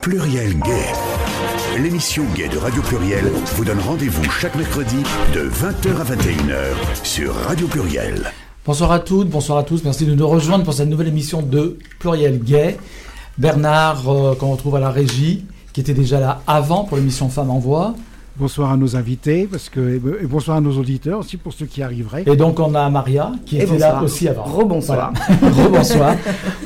[0.00, 1.78] Pluriel Gay.
[1.82, 4.96] L'émission Gay de Radio Pluriel vous donne rendez-vous chaque mercredi
[5.34, 8.32] de 20h à 21h sur Radio Pluriel.
[8.64, 9.84] Bonsoir à toutes, bonsoir à tous.
[9.84, 12.78] Merci de nous rejoindre pour cette nouvelle émission de Pluriel Gay.
[13.36, 15.44] Bernard, euh, qu'on retrouve à la régie,
[15.74, 17.94] qui était déjà là avant pour l'émission Femmes en Voix.
[18.36, 21.82] Bonsoir à nos invités, parce que, et bonsoir à nos auditeurs aussi pour ceux qui
[21.82, 22.24] arriveraient.
[22.26, 24.44] Et donc on a Maria qui Et était là aussi avant.
[24.44, 25.12] Rebonsoir.
[25.28, 25.52] Voilà.
[25.64, 26.14] Rebonsoir.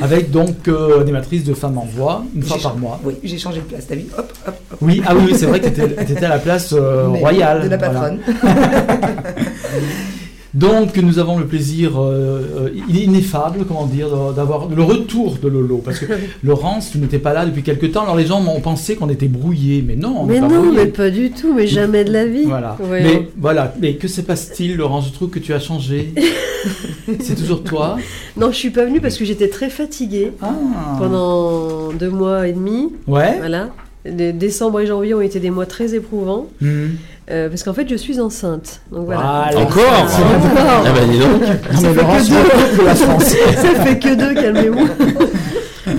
[0.00, 3.00] Avec donc euh, animatrice de Femmes en Voix, une fois par mois.
[3.02, 4.06] Oui, j'ai changé de place, t'as vu?
[4.16, 4.78] Hop, hop, hop.
[4.82, 7.64] Oui, ah oui, oui, c'est vrai que tu étais, à la place euh, royale.
[7.64, 8.12] De la Voilà.
[10.54, 15.78] Donc nous avons le plaisir euh, euh, ineffable, comment dire, d'avoir le retour de Lolo.
[15.84, 16.06] Parce que
[16.44, 19.26] Laurence, tu n'étais pas là depuis quelque temps, alors les gens ont pensé qu'on était
[19.28, 20.76] brouillés, mais non, on Mais pas non, brouillés.
[20.76, 22.44] mais pas du tout, mais jamais de la vie.
[22.44, 22.76] Voilà.
[22.88, 23.74] Ouais, mais voilà.
[23.80, 25.08] Mais que se passe-t-il, Laurence?
[25.08, 26.12] Je trouve que tu as changé.
[27.20, 27.96] C'est toujours toi?
[28.36, 30.54] Non, je suis pas venue parce que j'étais très fatiguée Ah.
[30.98, 32.92] pendant deux mois et demi.
[33.06, 33.36] Ouais.
[33.38, 33.70] Voilà.
[34.06, 36.88] Décembre et janvier ont été des mois très éprouvants Hmm.
[37.30, 38.80] Euh, parce qu'en fait, je suis enceinte.
[38.92, 39.48] Donc voilà.
[39.52, 39.66] Voilà.
[39.66, 41.40] Encore Encore Ah bah dis donc.
[41.40, 43.24] Non, mais Laurence, que de la France.
[43.56, 44.88] Ça fait que deux, calmez-vous.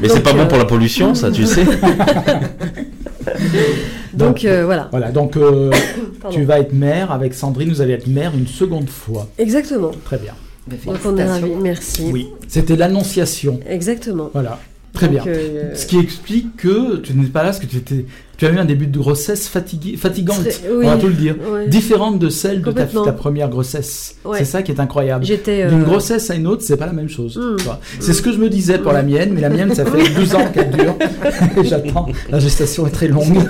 [0.01, 1.63] Mais c'est pas bon euh, pour la pollution, ça, tu sais.
[4.13, 4.87] Donc euh, voilà.
[4.91, 5.71] Voilà, donc euh,
[6.31, 9.27] tu vas être mère avec Sandrine, vous allez être mère une seconde fois.
[9.37, 9.91] Exactement.
[10.05, 10.33] Très bien.
[10.67, 11.41] Bah, Donc on est ravis.
[11.41, 11.61] félicitations.
[11.61, 12.09] Merci.
[12.11, 13.59] Oui, c'était l'annonciation.
[13.67, 14.29] Exactement.
[14.33, 14.59] Voilà,
[14.95, 15.33] très Donc, bien.
[15.33, 18.05] euh, Ce qui explique que tu n'es pas là parce que tu, étais,
[18.37, 20.39] tu as eu un début de grossesse fatigué, fatigante,
[20.81, 21.67] on va tout le dire, ouais.
[21.67, 24.15] différente de celle de ta, première grossesse.
[24.25, 24.39] Ouais.
[24.39, 25.23] C'est ça qui est incroyable.
[25.25, 25.63] J'étais.
[25.63, 27.37] euh, D'une grossesse à une autre, c'est pas la même chose.
[27.37, 27.61] Mm.
[27.63, 27.79] vois.
[27.99, 30.35] C'est ce que je me disais pour la mienne, mais la mienne, ça fait 12
[30.35, 30.95] ans qu'elle dure.
[31.63, 32.07] J'attends.
[32.29, 33.37] La gestation est très longue.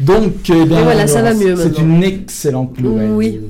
[0.00, 3.10] Donc, eh bien, Et voilà, ça va Laurence, mieux C'est une excellente nouvelle.
[3.10, 3.40] Oui.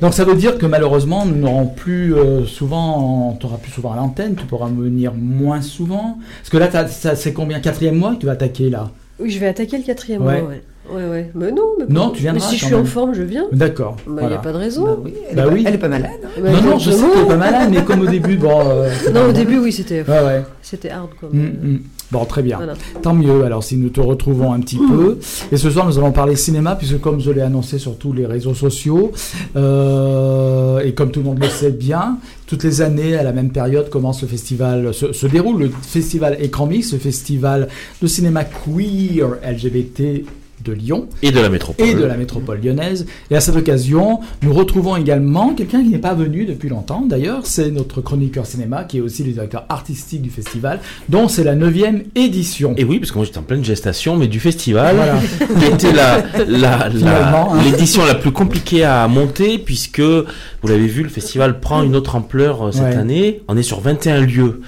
[0.00, 3.92] Donc, ça veut dire que malheureusement, nous n'aurons plus euh, souvent, on t'aura plus souvent
[3.92, 6.18] à l'antenne, tu pourras venir moins souvent.
[6.40, 7.60] Parce que là, ça- c'est combien?
[7.60, 8.90] Quatrième mois que tu vas attaquer là?
[9.20, 10.40] Oui, je vais attaquer le quatrième Ouais.
[10.40, 10.50] mois.
[10.50, 10.62] Ouais.
[10.92, 11.30] Ouais, ouais.
[11.34, 13.46] Mais non, mais Non, tu viendras Mais si je suis en forme, je viens.
[13.52, 13.96] D'accord.
[14.06, 14.36] Il n'y voilà.
[14.36, 14.84] a pas de raison.
[14.84, 15.64] Bah oui, elle, Bah est, pas, oui.
[15.66, 16.10] elle est pas malade.
[16.24, 16.28] hein.
[16.42, 17.12] Bah, Non, non, je sais exactement.
[17.14, 18.60] que t'es pas malade, mais comme au début, bon.
[18.68, 20.42] euh, Non, au début, oui, c'était Ouais, ouais.
[20.62, 21.08] c'était hard.
[21.18, 21.30] Quoi.
[21.32, 21.80] Mm, mm.
[22.12, 22.58] Bon, très bien.
[22.58, 22.74] Voilà.
[23.02, 25.18] Tant mieux, alors si nous te retrouvons un petit peu.
[25.50, 28.26] Et ce soir, nous allons parler cinéma, puisque comme je l'ai annoncé sur tous les
[28.26, 29.10] réseaux sociaux,
[29.56, 33.50] euh, et comme tout le monde le sait bien, toutes les années, à la même
[33.50, 37.68] période, commence le festival, se, se déroule le festival Écran Mix, ce festival
[38.02, 40.24] de cinéma queer LGBT
[40.64, 41.86] de Lyon Et de la métropole.
[41.86, 43.06] et de la métropole lyonnaise.
[43.30, 47.02] Et à cette occasion, nous retrouvons également quelqu'un qui n'est pas venu depuis longtemps.
[47.02, 51.44] D'ailleurs, c'est notre chroniqueur cinéma, qui est aussi le directeur artistique du festival, dont c'est
[51.44, 52.74] la neuvième édition.
[52.76, 55.18] Et oui, parce que moi j'étais en pleine gestation, mais du festival, Voilà.
[55.60, 57.62] qui était la, la, la- Finalement, hein.
[57.64, 62.16] l'édition la plus compliquée à monter, puisque, vous l'avez vu, le festival prend une autre
[62.16, 62.96] ampleur euh, cette Ouais.
[62.96, 63.42] année.
[63.48, 64.60] On est sur 21 lieux.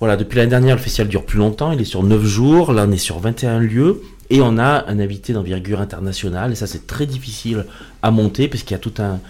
[0.00, 2.84] Voilà, depuis l'année dernière, le festival dure plus longtemps, il est sur 9 jours, là
[2.88, 6.86] on est sur 21 lieux, et on a un invité d'envergure internationale, et ça c'est
[6.86, 7.66] très difficile
[8.02, 9.20] à monter, parce qu'il y a tout un...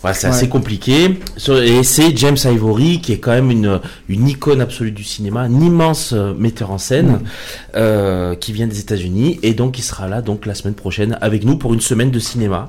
[0.00, 0.32] Voilà, c'est Ouais.
[0.34, 1.18] assez compliqué.
[1.64, 5.60] Et c'est James Ivory, qui est quand même une, une icône absolue du cinéma, un
[5.60, 7.20] immense euh, metteur en scène,
[7.74, 11.44] euh, qui vient des États-Unis, et donc il sera là donc la semaine prochaine avec
[11.44, 12.68] nous pour une semaine de cinéma,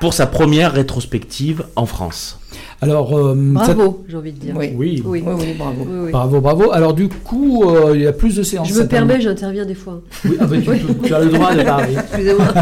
[0.00, 2.38] pour sa première rétrospective en France.
[2.82, 4.54] Alors, euh, Bravo, j'ai envie de dire.
[4.56, 4.72] Oui.
[4.76, 5.02] oui.
[5.04, 5.22] Oui.
[5.26, 5.86] Oui, oui, bravo.
[5.88, 6.10] Oui, oui.
[6.10, 6.72] Bravo, bravo.
[6.72, 8.68] Alors du coup, euh, il y a plus de séances.
[8.68, 10.02] Je me permets, j'interviens des fois.
[10.24, 10.56] Oui, ah bah,
[11.02, 11.94] tu as le droit de parler.
[11.98, 12.46] Excusez-moi.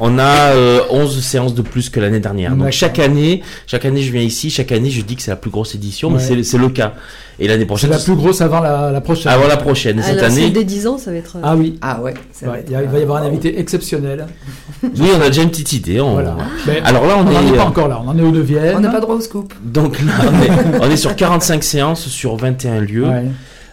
[0.00, 2.54] On a euh, 11 séances de plus que l'année dernière.
[2.56, 5.36] Donc chaque année, chaque année je viens ici, chaque année je dis que c'est la
[5.36, 6.14] plus grosse édition, Ouais.
[6.16, 6.94] mais c'est- c'est le cas.
[7.38, 9.32] Et l'année C'est prochaine, la plus grosse avant la, la prochaine.
[9.32, 9.98] avant la prochaine.
[9.98, 11.36] Et Ah, cette année, c'est dès 10 ans, ça va être.
[11.36, 11.78] euh, Ah oui.
[11.82, 14.26] Ah ouais, ça va Ouais, être- il va y avoir un invité exceptionnel.
[14.82, 16.00] oui, on a déjà une petite idée.
[16.00, 16.36] on- Voilà.
[16.66, 18.00] Mais Alors là, on, on n'en est, est pas euh, encore là.
[18.04, 18.76] On en est au neuvième.
[18.76, 19.52] On n'a pas droit au scoop.
[19.64, 23.04] donc là, on est, on est sur 45 séances sur 21 lieux.
[23.06, 23.24] Ouais.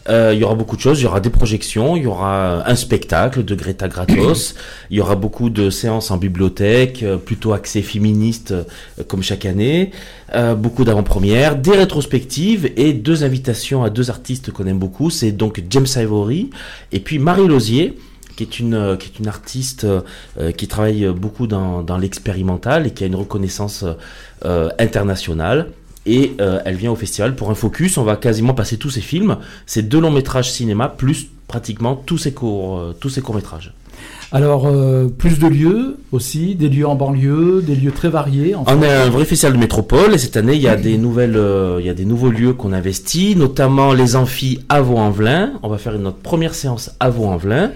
[0.09, 1.00] Euh, il y aura beaucoup de choses.
[1.00, 4.56] Il y aura des projections, il y aura un spectacle de Greta Gratos,
[4.89, 8.63] il y aura beaucoup de séances en bibliothèque, euh, plutôt axées féministes euh,
[9.07, 9.91] comme chaque année,
[10.34, 15.09] euh, beaucoup d'avant-premières, des rétrospectives et deux invitations à deux artistes qu'on aime beaucoup.
[15.09, 16.50] C'est donc James Ivory
[16.92, 17.95] et puis Marie Lozier
[18.36, 22.88] qui est une euh, qui est une artiste euh, qui travaille beaucoup dans, dans l'expérimental
[22.88, 23.86] et qui a une reconnaissance
[24.45, 25.71] euh, internationale.
[26.06, 27.98] Et euh, elle vient au festival pour un focus.
[27.98, 29.38] On va quasiment passer tous ses films.
[29.65, 33.74] C'est deux longs métrages cinéma plus pratiquement tous ses courts euh, tous ses courts métrages.
[34.33, 38.56] Alors, euh, plus de lieux aussi, des lieux en banlieue, des lieux très variés.
[38.56, 40.98] en On est un vrai festival de métropole et cette année il y a des
[40.98, 45.53] nouvelles, euh, il y a des nouveaux lieux qu'on investit, notamment les amphis à Vaux-en-Velin.
[45.63, 47.71] On va faire notre première séance à Vaux-en-Velin.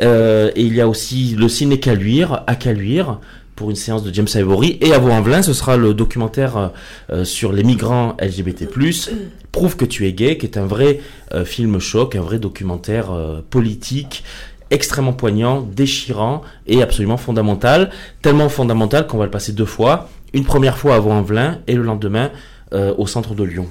[0.00, 3.20] Euh, et il y a aussi le ciné Caluire à Caluire
[3.60, 4.78] pour une séance de James Ivory.
[4.80, 6.68] Et à Vaux-en-Velin, ce sera le documentaire euh,
[7.10, 8.66] euh, sur les migrants LGBT+,
[9.52, 11.00] Prouve que tu es gay, qui est un vrai
[11.34, 14.24] euh, film choc, un vrai documentaire euh, politique,
[14.70, 17.90] extrêmement poignant, déchirant et absolument fondamental.
[18.22, 20.08] Tellement fondamental qu'on va le passer deux fois.
[20.32, 22.30] Une première fois à Vaux-en-Velin et le lendemain
[22.72, 23.66] euh, au centre de Lyon.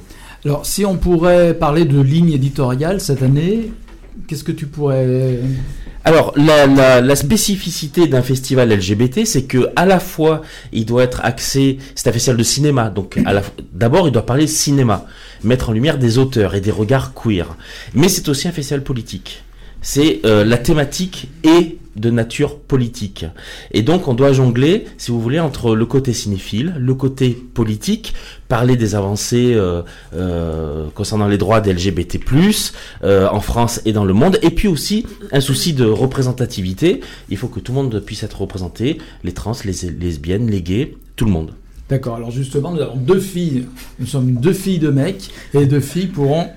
[0.45, 3.71] Alors, si on pourrait parler de ligne éditoriale cette année,
[4.27, 5.39] qu'est-ce que tu pourrais...
[6.05, 10.41] Alors, la, spécificité d'un festival LGBT, c'est que à la fois,
[10.71, 13.19] il doit être axé, c'est un festival de cinéma, donc
[13.73, 15.05] d'abord, il doit parler cinéma,
[15.43, 17.55] mettre en lumière des auteurs et des regards queer.
[17.93, 19.43] Mais c'est aussi un festival politique.
[19.81, 23.25] C'est euh, la thématique est de nature politique.
[23.71, 28.13] Et donc, on doit jongler, si vous voulez, entre le côté cinéphile, le côté politique,
[28.47, 29.81] parler des avancées euh,
[30.13, 32.19] euh, concernant les droits des LGBT+,
[33.03, 37.01] en France et dans le monde, et puis aussi un souci de représentativité.
[37.29, 40.95] Il faut que tout le monde puisse être représenté, les trans, les lesbiennes, les gays,
[41.17, 41.53] tout le monde.
[41.89, 43.65] D'accord, alors justement, nous avons deux filles,
[43.97, 46.47] nous sommes deux filles de mecs, et deux filles pourront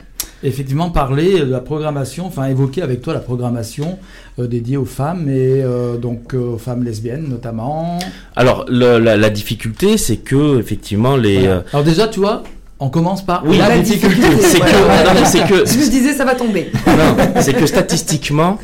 [0.44, 3.98] effectivement parler de la programmation, enfin évoquer avec toi la programmation
[4.38, 7.98] euh, dédiée aux femmes, et euh, donc euh, aux femmes lesbiennes notamment.
[8.36, 11.38] Alors, le- la, la difficulté, c'est que, effectivement, les...
[11.40, 11.54] Voilà.
[11.54, 12.42] euh, Alors déjà, tu vois,
[12.80, 14.16] on commence par Oui, la la difficulté.
[14.16, 16.72] difficulté, c'est que, c'est que, Je me disais, ça va tomber.
[16.86, 18.58] non, c'est que statistiquement,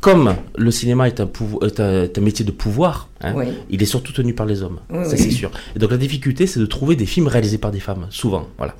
[0.00, 3.46] comme le cinéma est un, pouvo- est un, est un métier de pouvoir, hein, Oui.
[3.70, 4.78] il est surtout tenu par les hommes.
[4.90, 5.18] Oui, ça oui.
[5.18, 5.50] c'est sûr.
[5.74, 8.46] Et donc la difficulté, c'est de trouver des films réalisés par des femmes, souvent.
[8.58, 8.74] Voilà.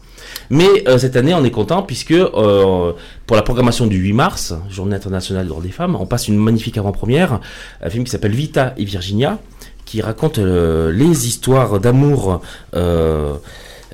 [0.50, 2.92] Mais euh, cette année, on est content puisque euh,
[3.26, 6.36] pour la programmation du 8 mars, Journée internationale des droits des femmes, on passe une
[6.36, 7.40] magnifique avant-première,
[7.82, 9.38] un film qui s'appelle Vita et Virginia,
[9.84, 12.40] qui raconte euh, les histoires d'amour.
[12.74, 13.34] Euh,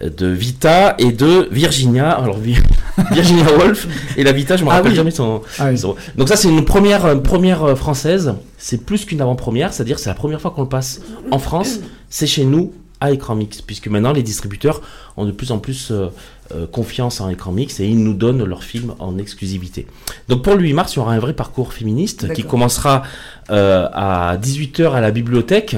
[0.09, 2.57] de Vita et de Virginia, alors Vi-
[3.13, 4.97] Virginia Woolf et la Vita, je me Ah rappelle oui.
[4.97, 5.79] jamais son, Ah oui.
[5.79, 9.99] son- Donc ça c'est une première euh, première euh, française, c'est plus qu'une avant-première, c'est-à-dire
[9.99, 11.01] c'est la première fois qu'on le passe
[11.31, 14.81] en France, c'est chez nous à écran mix, puisque maintenant les distributeurs
[15.17, 16.07] ont de plus en plus euh,
[16.55, 19.89] euh, confiance en écran mix et ils nous donnent leurs films en exclusivité.
[20.29, 23.03] Donc pour le 8 mars, il y aura un vrai parcours féministe qui commencera
[23.51, 25.77] euh, à 18h à la bibliothèque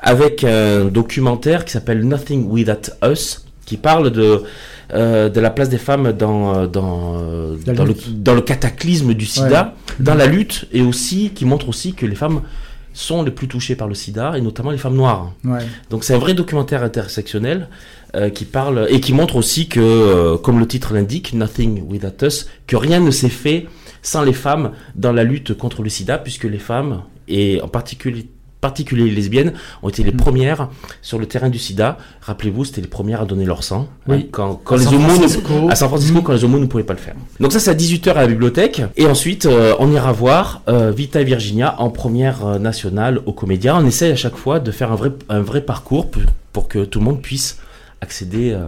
[0.00, 4.42] avec un documentaire qui s'appelle Nothing Without Us, qui parle de,
[4.94, 7.20] euh, de la place des femmes dans, euh, dans,
[7.66, 8.22] dans, le, lutte.
[8.22, 12.14] dans le cataclysme du sida, dans la lutte, et aussi qui montre aussi que les
[12.14, 12.40] femmes
[12.96, 15.32] sont les plus touchées par le sida, et notamment les femmes noires.
[15.44, 15.60] Ouais.
[15.90, 17.68] Donc c'est un vrai documentaire intersectionnel
[18.14, 22.24] euh, qui parle et qui montre aussi que, euh, comme le titre l'indique, Nothing Without
[22.24, 23.66] Us, que rien ne s'est fait
[24.00, 28.28] sans les femmes dans la lutte contre le sida, puisque les femmes, et en particulier
[28.70, 29.52] particulier les lesbiennes,
[29.82, 30.16] ont été les Mm.
[30.24, 30.68] premières
[31.02, 31.88] sur le terrain du sida.
[32.22, 33.82] Rappelez-vous, c'était les premières à donner leur sang.
[34.08, 34.16] Oui.
[34.16, 35.54] hein, quand, quand À les San homos ne- Francisco.
[35.70, 36.22] à San Francisco, Mm.
[36.24, 37.14] quand les homos ne pouvaient pas le faire.
[37.40, 38.82] Donc ça, c'est à 18h à la bibliothèque.
[38.96, 43.32] Et ensuite, euh, on ira voir euh, Vita et Virginia en première euh, nationale au
[43.32, 43.76] Comédia.
[43.76, 46.22] On essaye à chaque fois de faire un vrai, un vrai parcours pour,
[46.52, 47.58] pour que tout le monde puisse
[48.00, 48.64] accéder euh,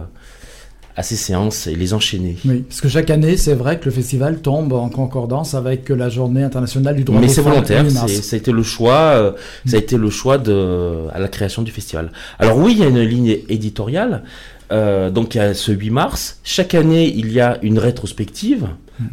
[0.99, 2.35] à ces séances et les enchaîner.
[2.43, 6.09] Oui, parce que chaque année, c'est vrai que le festival tombe en concordance avec la
[6.09, 8.11] journée internationale du droit Mais c'est volontaire, le 8 mars.
[8.11, 9.31] c'est- ça a été le choix, euh,
[9.65, 12.11] ça a été le choix de à la création du festival.
[12.37, 14.23] Alors oui, il y a une ligne éditoriale.
[14.71, 16.37] euh, donc il y a ce 8 mars.
[16.43, 18.67] Chaque année, il y a une rétrospective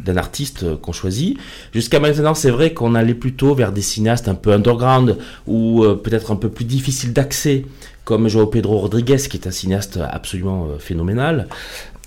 [0.05, 1.37] d'un artiste euh, qu'on choisit.
[1.73, 5.17] Jusqu'à maintenant, c'est vrai qu'on allait plutôt vers des cinéastes un peu underground
[5.47, 7.65] ou euh, peut-être un peu plus difficiles d'accès,
[8.07, 11.49] comme Joao Pedro Rodriguez, qui est un cinéaste absolument euh, phénoménal,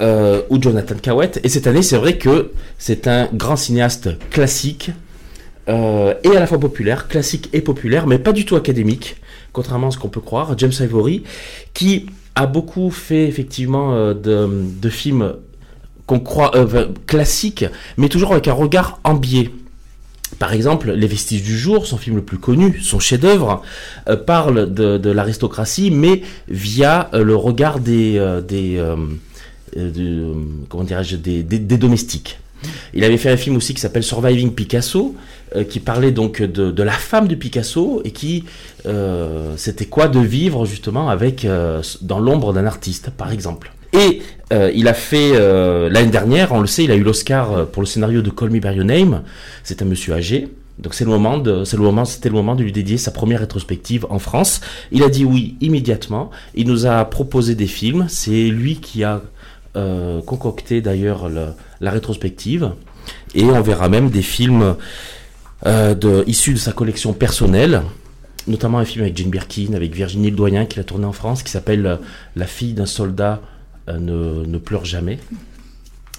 [0.00, 1.38] euh, ou Jonathan Cowett.
[1.44, 4.93] Et cette année, c'est vrai que c'est un grand cinéaste classique
[5.69, 9.16] euh, et à la fois populaire, classique et populaire, mais pas du tout académique,
[9.52, 10.57] contrairement à ce qu'on peut croire.
[10.57, 11.23] James Ivory,
[11.75, 15.35] qui a beaucoup fait effectivement de, films
[16.07, 16.52] qu'on croit
[17.07, 17.66] classiques,
[17.99, 19.50] mais toujours avec un regard en biais.
[20.38, 23.62] Par exemple, Les Vestiges du Jour, son film le plus connu, son chef-d'œuvre,
[24.08, 28.76] euh, parle de, l'aristocratie, mais via euh, le regard des, euh, des,
[29.76, 30.34] de-
[30.68, 32.38] comment dirais-je, des, domestiques.
[32.92, 35.14] Il avait fait un film aussi qui s'appelle Surviving Picasso,
[35.68, 38.44] qui parlait donc de, la femme de Picasso et qui
[39.56, 41.46] c'était quoi de vivre justement avec
[42.02, 43.72] dans l'ombre d'un artiste, par exemple.
[44.52, 47.64] Euh, il a fait euh, l'année dernière, on le sait, il a eu l'Oscar euh,
[47.64, 49.23] pour le scénario de Call Me by Your Name.
[49.62, 50.49] C'est un monsieur âgé.
[50.78, 53.40] Donc c'est le moment c'est le moment, c'était le moment de lui dédier sa première
[53.40, 54.62] rétrospective en France.
[54.92, 56.30] Il a dit oui immédiatement.
[56.54, 58.07] Il nous a proposé des films.
[58.09, 59.21] C'est lui qui a
[60.26, 61.49] concocté d'ailleurs le-
[61.83, 62.71] la rétrospective.
[63.35, 64.75] Et on verra même des films
[65.66, 67.83] de, issus de sa collection personnelle,
[68.49, 71.50] notamment un film avec Jane Birkin, avec Virginie Ledoyen qu'il a tourné en France, qui
[71.50, 71.99] s'appelle
[72.37, 73.40] La fille d'un soldat
[73.99, 75.18] ne, ne pleure jamais.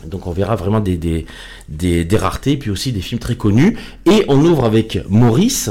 [0.05, 1.25] Donc on verra vraiment des, des,
[1.69, 3.77] des, raretés, puis aussi des films très connus.
[4.05, 5.69] Et on ouvre avec Maurice,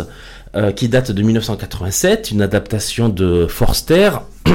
[0.56, 4.10] euh, qui date de 1987, une adaptation de Forster.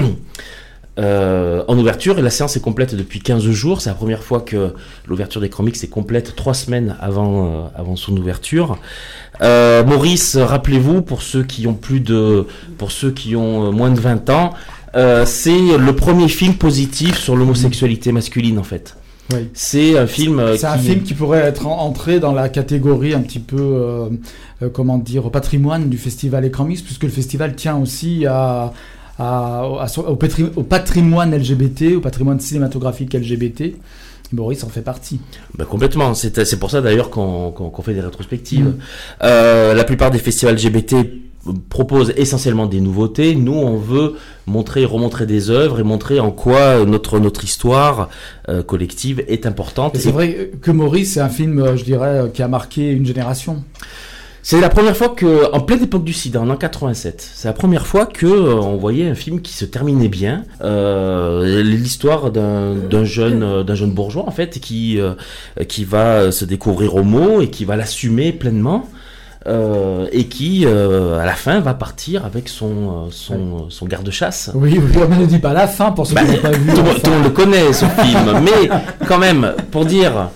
[1.00, 3.82] euh, en ouverture et la séance est complète depuis 15 jours.
[3.82, 4.74] C'est la première fois que
[5.08, 8.78] l'ouverture des comics est complète trois semaines avant, euh, avant son ouverture.
[9.42, 12.48] Euh, Maurice, rappelez-vous, pour ceux qui ont plus de,
[12.78, 14.54] pour ceux qui ont euh, moins de 20 ans,
[14.96, 18.96] euh, c'est le premier film positif sur l'homosexualité masculine en fait.
[19.34, 19.50] Oui.
[19.54, 20.40] C'est un film.
[20.40, 23.40] euh, C'est un qui- film qui pourrait être en- entré dans la catégorie un petit
[23.40, 24.08] peu, euh,
[24.62, 28.72] euh, comment dire, patrimoine du festival Écran Mix, puisque le festival tient aussi à,
[29.18, 33.76] à- à son- au, patri- au patrimoine LGBT, au patrimoine cinématographique LGBT.
[34.32, 35.20] Boris en fait partie.
[35.58, 36.14] Bah, complètement.
[36.16, 38.66] C'est c'est pour ça d'ailleurs qu'on qu'on- qu'on fait des rétrospectives.
[38.66, 38.78] Mm.
[39.24, 40.96] Euh, la plupart des festivals LGBT
[41.70, 43.36] proposent essentiellement des nouveautés.
[43.36, 44.16] Nous, on veut
[44.48, 48.10] montrer, remontrer des œuvres et montrer en quoi notre notre histoire
[48.50, 49.96] euh, collective est importante.
[49.96, 52.92] Et c'est vrai que Maurice, c'est un film, euh, je dirais, euh, qui a marqué
[52.92, 53.64] une génération.
[54.48, 57.54] C'est la première fois que, en pleine époque du SIDA, en an 87, c'est la
[57.54, 60.44] première fois que euh, on voyait un film qui se terminait bien.
[60.62, 65.16] Euh, L'histoire d'un jeune, d'un jeune bourgeois en fait, qui euh,
[65.68, 68.88] qui va se découvrir homo et qui va l'assumer pleinement.
[69.48, 74.52] Euh, et qui, euh, à la fin, va partir avec son euh, son, son garde-chasse.
[74.56, 76.74] Oui, oui, on ne dit pas la fin pour ceux Bah, qui n'ont pas vu.
[76.74, 78.70] Tout, tout le connaît ce film, mais
[79.08, 80.30] quand même, pour dire,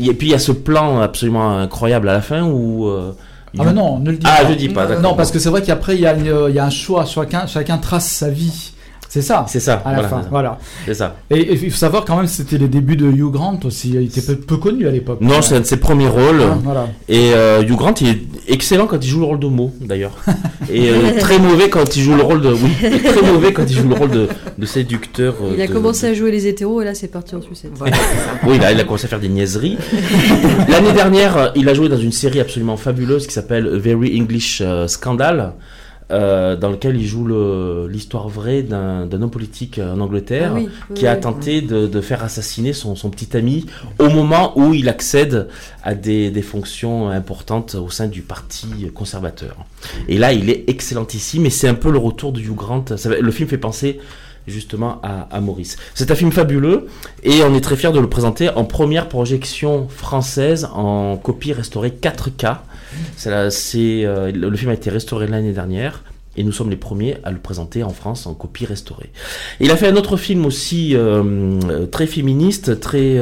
[0.00, 3.12] et puis il y a ce plan absolument incroyable à la fin où euh,
[3.58, 4.48] Ah mais non, ne le dis Ah, pas.
[4.50, 5.02] je dis pas, d'accord.
[5.02, 7.04] Non, parce que c'est vrai qu'après, il y, y a un choix.
[7.04, 8.72] Chacun, chacun trace sa vie.
[9.16, 9.46] C'est ça.
[9.48, 10.58] C'est ça, À la voilà, fin, voilà.
[10.84, 11.16] C'est ça.
[11.30, 13.92] Et il faut savoir quand même, c'était les débuts de Hugh Grant aussi.
[13.94, 15.22] Il était peu, peu connu à l'époque.
[15.22, 16.42] Non, c'est un de ses premiers rôles.
[16.42, 16.88] Ah, voilà.
[17.08, 18.18] Et euh, Hugh Grant, il est
[18.48, 20.12] excellent quand il joue le rôle d'homo, d'ailleurs.
[20.70, 22.52] Et euh, très mauvais quand il joue le rôle de.
[22.52, 25.36] Oui, très mauvais quand il joue le rôle de, de séducteur.
[25.42, 27.70] euh, Il a de- commencé à jouer les hétéros et là c'est parti en sucette.
[27.76, 27.96] Voilà.
[28.46, 29.78] Oui, là, il a commencé à faire des niaiseries.
[30.68, 34.86] L'année dernière, il a joué dans une série absolument fabuleuse qui s'appelle Very English euh,
[34.88, 35.54] Scandal.
[36.12, 37.26] Euh, dans lequel il joue
[37.88, 41.20] l'histoire vraie d'un homme politique en Angleterre Ah oui, oui, qui a oui.
[41.20, 43.66] tenté de, de faire assassiner son, son petit ami
[43.98, 45.48] au moment où il accède
[45.82, 49.56] à des, des fonctions importantes au sein du parti conservateur.
[50.08, 52.84] Et là, il est excellentissime et c'est un peu le retour de Hugh Grant.
[52.96, 54.00] Ça le film fait penser
[54.46, 55.76] justement à, à Maurice.
[55.94, 56.86] C'est un film fabuleux
[57.24, 61.90] et on est très fiers de le présenter en première projection française en copie restaurée
[61.90, 62.58] 4K.
[63.16, 66.04] C'est euh, le, film a été restauré l'année dernière.
[66.38, 69.10] Et nous sommes les premiers à le présenter en France en copie restaurée.
[69.58, 71.22] Il a fait un autre film aussi euh,
[71.70, 73.18] euh, très féministe, très,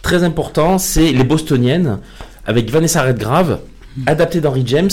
[0.00, 1.98] très important, c'est Les Bostoniennes,
[2.46, 3.58] avec Vanessa Redgrave,
[4.06, 4.90] adapté d'Henry James,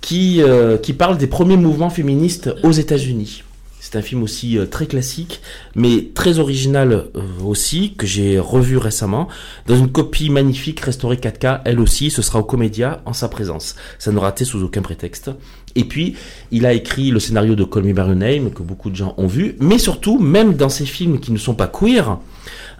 [0.00, 0.40] qui,
[0.82, 3.42] qui parle des premiers mouvements féministes aux États-Unis.
[3.84, 5.40] C'est un film aussi euh, très classique,
[5.74, 9.26] mais très original euh, aussi, que j'ai revu récemment,
[9.66, 13.74] dans une copie magnifique restaurée 4K, elle aussi, ce sera au Comédia en sa présence.
[13.98, 15.32] Ça ne raté sous aucun prétexte.
[15.74, 16.14] Et puis,
[16.52, 19.56] il a écrit le scénario de Call Me By que beaucoup de gens ont vu,
[19.58, 22.18] mais surtout, même dans ces films qui ne sont pas queer,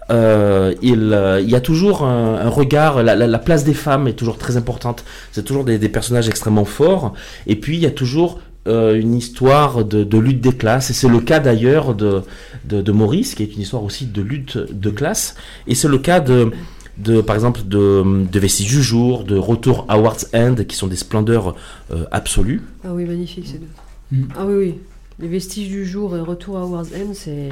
[0.09, 4.37] euh, il, y a toujours un, regard, la, la- la place des femmes est toujours
[4.37, 5.03] très importante.
[5.33, 7.13] C'est toujours des personnages extrêmement forts.
[7.45, 10.89] Et puis il y a toujours euh, une histoire de, de lutte des classes.
[10.89, 12.21] Et c'est le cas d'ailleurs de,
[12.65, 15.35] de, de Maurice, qui est une histoire aussi de lutte de classe.
[15.67, 16.51] Et c'est le cas de,
[16.97, 20.87] de par exemple, de, de Vestiges du jour, de Retour à Ward's End, qui sont
[20.87, 21.55] des splendeurs
[21.91, 22.61] euh, absolues.
[22.85, 23.67] Ah oui, magnifique ces deux.
[24.11, 24.27] Mm.
[24.37, 24.75] Ah oui, oui.
[25.19, 27.49] Les vestiges du jour et Retour à Wars End, c'est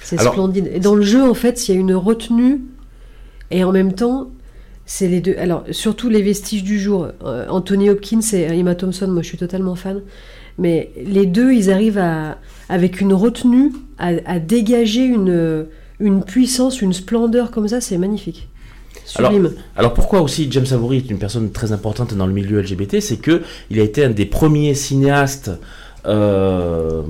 [0.00, 0.70] c'est Alors- splendide.
[0.72, 2.60] Et dans le jeu, en fait, il y a une retenue
[3.50, 4.30] et en même temps,
[4.86, 5.34] c'est les deux.
[5.38, 7.08] Alors, surtout les vestiges du jour.
[7.24, 10.02] euh, Anthony Hopkins et Emma Thompson, moi je suis totalement fan.
[10.58, 12.38] Mais les deux, ils arrivent à,
[12.68, 15.66] avec une retenue à, à dégager une,
[16.00, 18.48] une puissance, une splendeur comme ça, c'est magnifique.
[19.16, 19.52] Alors, Sublime.
[19.76, 23.16] Alors pourquoi aussi James Avery est une personne très importante dans le milieu LGBT, c'est
[23.16, 25.50] que il a été un des premiers cinéastes
[26.06, 27.02] euh,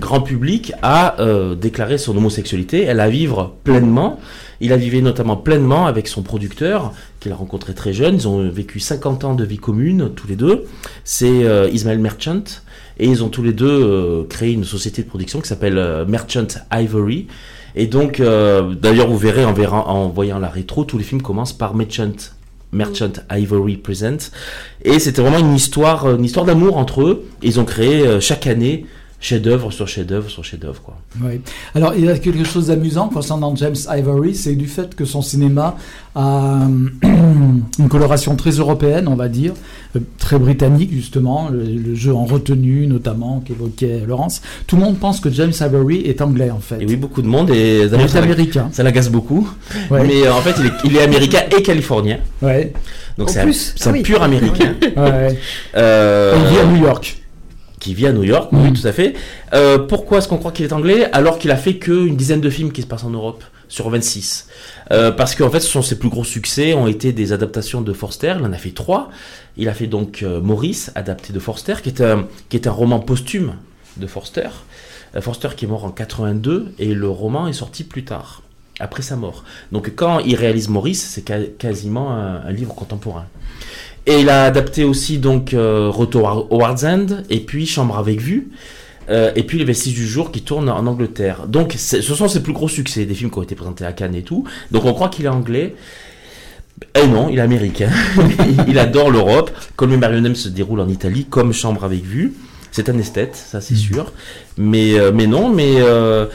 [0.00, 4.18] grand public à euh, déclarer son homosexualité, à la vivre pleinement.
[4.60, 8.16] Il a vécu notamment pleinement avec son producteur, qu'il a rencontré très jeune.
[8.16, 10.66] Ils ont vécu 50 ans de vie commune, tous les deux.
[11.04, 12.42] C'est euh, Ismaël Merchant.
[12.98, 16.04] Et ils ont tous les deux euh, créé une société de production qui s'appelle euh,
[16.04, 17.28] Merchant Ivory.
[17.76, 22.32] Et donc, d'ailleurs, vous verrez en, voyant la rétro, tous les films commencent par Merchant,
[22.72, 24.32] Merchant Ivory Present.
[24.82, 27.28] Et c'était vraiment une histoire, une histoire d'amour entre eux.
[27.42, 28.86] Ils ont créé chaque année
[29.20, 30.96] chef-d'œuvre sur chef-d'œuvre sur chef-d'œuvre, quoi.
[31.22, 31.40] Oui.
[31.74, 35.22] Alors, il y a quelque chose d'amusant concernant James Ivory, c'est du fait que son
[35.22, 35.76] cinéma
[36.14, 36.66] a euh,
[37.78, 39.54] une coloration très européenne, on va dire,
[39.96, 44.40] euh, très britannique justement, le, le jeu en retenue notamment qu'évoquait Laurence.
[44.66, 46.80] Tout le monde pense que James Ivory est anglais en fait.
[46.80, 47.50] Et oui, beaucoup de monde.
[47.50, 48.68] Et Il est américain.
[48.72, 49.48] ça l'agace beaucoup.
[49.90, 50.06] Ouais.
[50.06, 52.18] Mais euh, en fait, il est, il est américain et californien.
[52.42, 52.72] Ouais.
[53.16, 54.02] Donc En c'est un, plus, c'est ah un oui.
[54.02, 54.74] pur américain.
[54.96, 55.38] ouais.
[55.76, 57.17] Euh, Il vit à New York.
[57.88, 59.14] Qui vit à New York, oui, tout à fait.
[59.54, 62.50] Euh, pourquoi est-ce qu'on croit qu'il est anglais alors qu'il a fait qu'une dizaine de
[62.50, 64.46] films qui se passent en Europe sur 26
[64.92, 67.94] euh, Parce qu'en fait, ce sont ses plus gros succès ont été des adaptations de
[67.94, 68.34] Forster.
[68.38, 69.08] Il en a fait trois.
[69.56, 72.72] Il a fait donc euh, Maurice, adapté de Forster, qui est un, qui est un
[72.72, 73.54] roman posthume
[73.96, 74.50] de Forster.
[75.16, 78.42] Euh, Forster qui est mort en 82 et le roman est sorti plus tard,
[78.80, 79.44] après sa mort.
[79.72, 81.24] Donc quand il réalise Maurice, c'est
[81.56, 83.24] quasiment un, un livre contemporain.
[84.08, 88.20] Et il a adapté aussi donc euh, Retour à Howard's End et puis Chambre avec
[88.20, 88.48] vue.
[89.10, 91.46] euh, et puis Les Vestiges du jour qui tournent en Angleterre.
[91.46, 94.14] Donc ce sont ses plus gros succès, des films qui ont été présentés à Cannes
[94.14, 94.44] et tout.
[94.70, 95.74] Donc on croit qu'il est anglais.
[96.94, 97.90] Eh non, il est américain.
[98.66, 99.50] il adore l'Europe.
[99.76, 102.32] Comme Marionnem se déroule en Italie, comme Chambre avec vue.
[102.72, 104.12] C'est un esthète, ça c'est sûr.
[104.56, 106.26] Mais, euh, mais non, mais euh,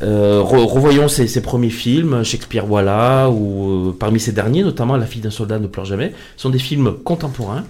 [0.00, 5.06] re- revoyons ses, ses premiers films, Shakespeare voilà, ou euh, parmi ces derniers, notamment La
[5.06, 7.64] fille d'un soldat ne pleure jamais, sont des films contemporains.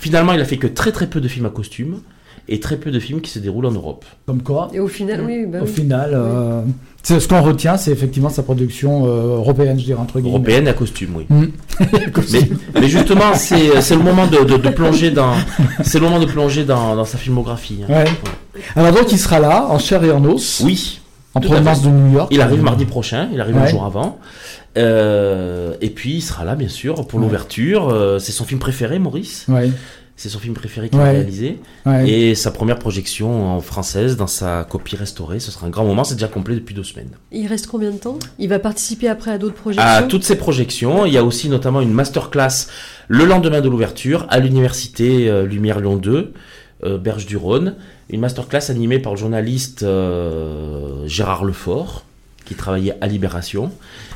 [0.00, 2.00] Finalement, il a fait que très très peu de films à costume
[2.50, 4.04] et très peu de films qui se déroulent en Europe.
[4.26, 5.70] Comme quoi, Et au final, oui, bah au oui.
[5.70, 6.62] final, euh,
[7.02, 10.34] c'est- ce qu'on retient, c'est effectivement sa production euh, européenne, je dirais, entre guillemets.
[10.34, 11.26] Européenne à costume, oui.
[11.28, 11.44] Mm.
[12.32, 12.40] Mais,
[12.80, 15.34] mais justement, c'est c'est le moment de, de- de plonger dans,
[15.82, 17.80] c'est le moment de plonger dans, dans sa filmographie.
[17.88, 17.92] hein.
[17.92, 18.04] Ouais.
[18.74, 21.00] Alors donc il sera là, en chair et en os, Oui,
[21.38, 21.86] en tout à provenance fait.
[21.88, 22.28] de New York.
[22.30, 23.68] il arrive mardi prochain, il arrive un Ouais.
[23.70, 24.18] jour avant.
[24.76, 27.24] Euh, et puis il sera là, bien sûr, pour Ouais.
[27.24, 27.88] l'ouverture.
[27.88, 29.44] Euh, c'est son film préféré, Maurice?
[29.48, 29.70] Ouais,
[30.20, 31.60] C'est son film préféré qu'il a réalisé.
[31.86, 32.10] ouais.
[32.10, 35.38] Et sa première projection en française dans sa copie restaurée.
[35.38, 36.02] Ce sera un grand moment.
[36.02, 37.10] C'est déjà complet depuis deux semaines.
[37.30, 38.18] Il reste combien de temps?
[38.40, 39.88] Il va participer après à d'autres projections?
[39.88, 42.66] À toutes ces projections, il y a aussi notamment une masterclass
[43.06, 46.32] le lendemain de l'ouverture à l'université euh, Lumière Lyon 2, euh,
[46.82, 47.74] Berge du Rhône.
[48.10, 52.04] Une masterclass animée par le journaliste euh, Gérard Lefort,
[52.44, 53.72] qui travaillait à Libération.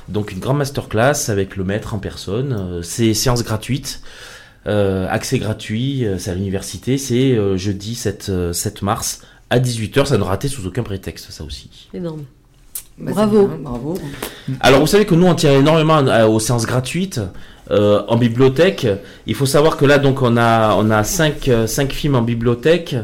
[0.09, 2.57] Donc une grande masterclass avec le maître en personne.
[2.59, 4.00] Euh, C'est séance gratuite.
[4.69, 9.59] Euh, accès gratuit, euh, c'est à l'université, c'est euh, jeudi 7, euh, 7 mars à
[9.59, 11.88] 18h, ça ne rater sous aucun prétexte, ça aussi.
[11.92, 12.23] Énorme.
[12.97, 13.49] Bah, Bravo.
[13.49, 13.99] bien, bravo.
[14.61, 17.21] Alors vous savez que nous on tient énormément aux séances gratuites
[17.71, 18.88] euh, en bibliothèque.
[19.26, 22.23] Il faut savoir que là donc on a on a cinq, euh, cinq films en
[22.23, 22.97] bibliothèque.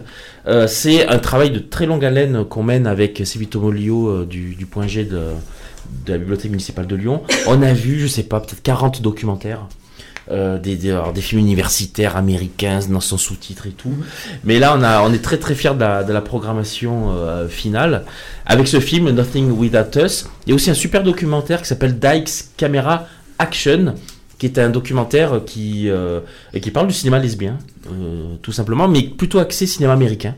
[0.49, 4.67] Euh, c'est un travail de très longue haleine qu'on mène avec Sivito Molio du, du
[4.67, 5.21] point G de,
[6.09, 7.23] la bibliothèque municipale de Lyon.
[7.47, 9.69] On a vu je sais pas peut-être 40 documentaires.
[10.29, 13.95] des, des, films universitaires américains dans son sous-titre et tout.
[14.43, 17.15] Mais là, on, a, on est très très fiers de la, programmation
[17.49, 18.05] finale.
[18.45, 21.99] Avec ce film, Nothing Without Us, il y a aussi un super documentaire qui s'appelle
[21.99, 23.07] Dykes Camera
[23.39, 23.95] Action,
[24.39, 26.21] qui est un documentaire qui, euh,
[26.63, 27.59] qui parle du cinéma lesbien,
[27.91, 30.35] euh, tout simplement, mais plutôt axé cinéma américain.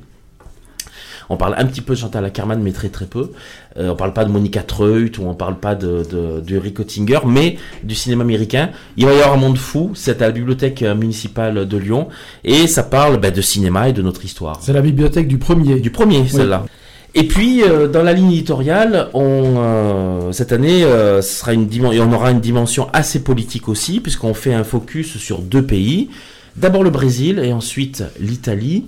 [1.33, 3.31] On parle un petit peu de Chantal Ackerman, mais très très peu.
[3.77, 6.81] Euh, on parle pas de Monica Treut ou on parle pas de, de, de Rick
[6.81, 8.71] Oettinger, mais du cinéma américain.
[8.97, 12.09] Il va y avoir un monde fou, c'est à la bibliothèque euh, municipale de Lyon,
[12.43, 14.59] et ça parle bah, de cinéma et de notre histoire.
[14.61, 15.79] C'est la bibliothèque du premier.
[15.79, 16.67] Du premier, celle-là.
[17.15, 22.01] Et puis, euh, dans la ligne éditoriale, on, euh, cette année, euh, sera une et
[22.01, 26.09] on aura une dimension assez politique aussi, puisqu'on fait un focus sur deux pays.
[26.57, 28.87] D'abord le Brésil et ensuite l'Italie.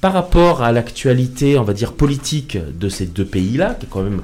[0.00, 4.22] Par rapport à l'actualité, on va dire, politique de ces deux pays-là, qui, quand même,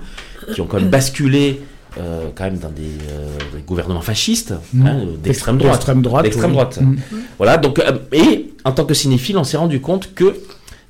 [0.52, 1.60] qui ont quand même basculé
[1.98, 4.86] euh, quand même dans des, euh, des gouvernements fascistes, Mm.
[4.86, 5.72] hein, d'extrême droite.
[5.72, 6.22] D'extrême droite.
[6.52, 6.78] Droite.
[6.80, 6.96] Mm.
[7.38, 10.36] Voilà, donc, euh, et en tant que cinéphile, on s'est rendu compte que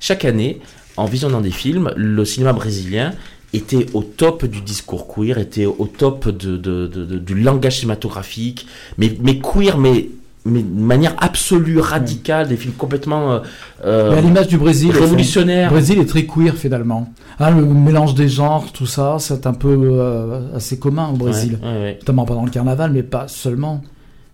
[0.01, 0.61] chaque année,
[0.99, 3.13] en visionnant des films, le cinéma brésilien
[3.55, 7.77] était au top du discours queer, était au top de, de- de- de- du langage
[7.79, 8.67] cinématographique,
[8.99, 10.11] mais, mais queer, mais,
[10.45, 13.39] mais de manière absolue, radicale, des films complètement euh,
[13.85, 15.71] euh, Mais à l'image du Brésil, au révolutionnaires.
[15.71, 17.13] Le Brésil est très queer finalement.
[17.41, 21.59] Hein, le mélange des genres, tout ça, c'est un peu euh, assez commun au Brésil.
[21.63, 23.83] Ouais, ouais, Notamment pendant le carnaval, mais pas seulement.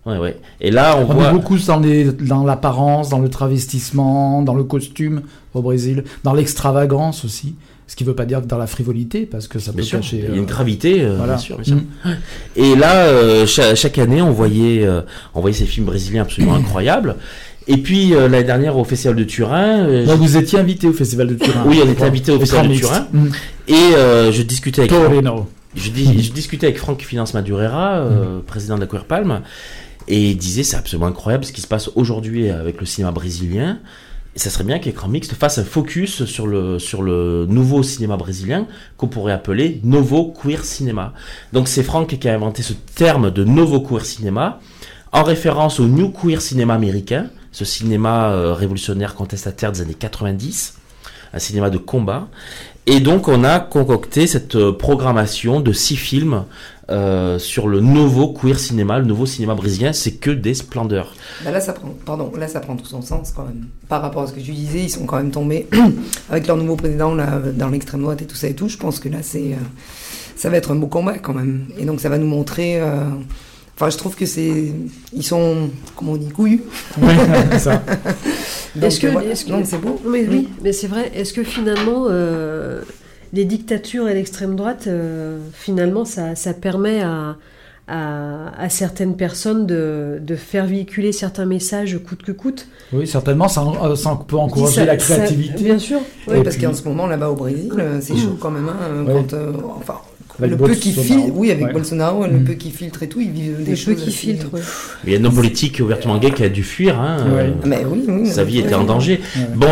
[0.05, 0.37] Ouais, ouais.
[0.61, 1.31] Et là, on, On voit.
[1.31, 5.21] beaucoup dans les- dans l'apparence, dans le travestissement, dans le costume
[5.53, 7.55] au Brésil, dans l'extravagance aussi.
[7.87, 9.99] Ce qui ne veut pas dire que dans la frivolité, parce que ça peut sûr,
[9.99, 10.17] cacher.
[10.17, 11.33] il y a euh, une gravité, euh, voilà.
[11.33, 11.75] bien sûr, bien sûr.
[11.75, 12.09] Mm.
[12.55, 15.01] Et là, euh, cha- chaque, année, on voyait, euh,
[15.35, 17.15] on voyait ces films brésiliens absolument incroyables.
[17.67, 21.27] Et puis euh, l'année dernière au Festival de Turin, euh, vous étiez invité au Festival
[21.27, 21.63] de Turin.
[21.67, 22.73] Oui, on était invité au Festival de.
[22.75, 23.07] Turin.
[23.13, 23.27] Mm.
[23.67, 25.47] et euh, je discutais avec Torino.
[25.75, 28.87] je, dis, je discutais avec Franck Finance Madurera, euh, président de la
[30.07, 33.79] et il disait c'est absolument incroyable ce qui se passe aujourd'hui avec le cinéma brésilien.
[34.35, 38.17] Et ça serait bien qu'Écran Mixte fasse un focus sur le, sur le nouveau cinéma
[38.17, 41.13] brésilien qu'on pourrait appeler Novo Queer Cinéma.
[41.53, 44.59] Donc c'est Franck qui a inventé ce terme de Novo Queer Cinéma
[45.13, 50.79] en référence au New Queer Cinéma américain, ce cinéma euh, révolutionnaire contestataire des années 90,
[51.33, 52.27] un cinéma de combat.
[52.87, 56.43] Et donc on a concocté cette euh, programmation de six films
[56.89, 61.15] euh, sur le nouveau queer cinéma, le nouveau cinéma brésilien, c'est que des splendeurs.
[61.43, 63.65] Bah là, ça prend, pardon, là, ça prend tout son sens quand même.
[63.89, 65.67] Par rapport à ce que tu disais, ils sont quand même tombés
[66.29, 68.67] avec leur nouveau président là, dans l'extrême droite et tout ça et tout.
[68.69, 69.55] Je pense que là, c'est, euh,
[70.35, 71.65] ça va être un beau combat quand même.
[71.79, 72.79] Et donc, ça va nous montrer.
[72.81, 73.05] euh,
[73.77, 74.71] Enfin, je trouve que c'est,
[75.11, 76.63] ils sont, comment on dit, couillus.
[77.51, 77.83] C'est ça.
[78.73, 79.29] Donc, Est-ce que, voilà.
[79.31, 79.99] est-ce que- Non, c'est beau.
[80.07, 80.63] Mais oui, Mm.
[80.63, 81.11] mais c'est vrai.
[81.13, 82.81] Est-ce que finalement, euh,
[83.33, 87.35] les dictatures et l'extrême droite, euh, finalement, ça, ça permet à,
[87.87, 93.47] à, à certaines personnes de, de faire véhiculer certains messages coûte que coûte Oui, certainement,
[93.47, 95.63] ça, euh, ça peut encourager Ça- la ça- créativité.
[95.63, 95.99] Bien sûr.
[96.27, 98.67] Oui, Et parce puis- qu'en ce moment, là-bas au Brésil, euh, c'est chaud quand même.
[98.69, 99.13] hein, Ouais.
[99.13, 99.95] quand, euh, enfin,
[100.39, 101.73] Avec le peu qui filtre, oui, avec Ouais.
[101.73, 102.43] Bolsonaro, le Mm.
[102.43, 104.11] peu qui filtre et tout, ils vivent des choses peu qui
[104.53, 104.61] ouais.
[105.05, 106.99] Il y a un homme politique ouvertement gay qui a dû fuir.
[106.99, 107.41] Hein, Ouais.
[107.43, 108.27] euh, Mais oui, oui.
[108.29, 108.65] sa vie oui.
[108.65, 109.21] était en danger.
[109.35, 109.41] Ouais.
[109.55, 109.67] Bon,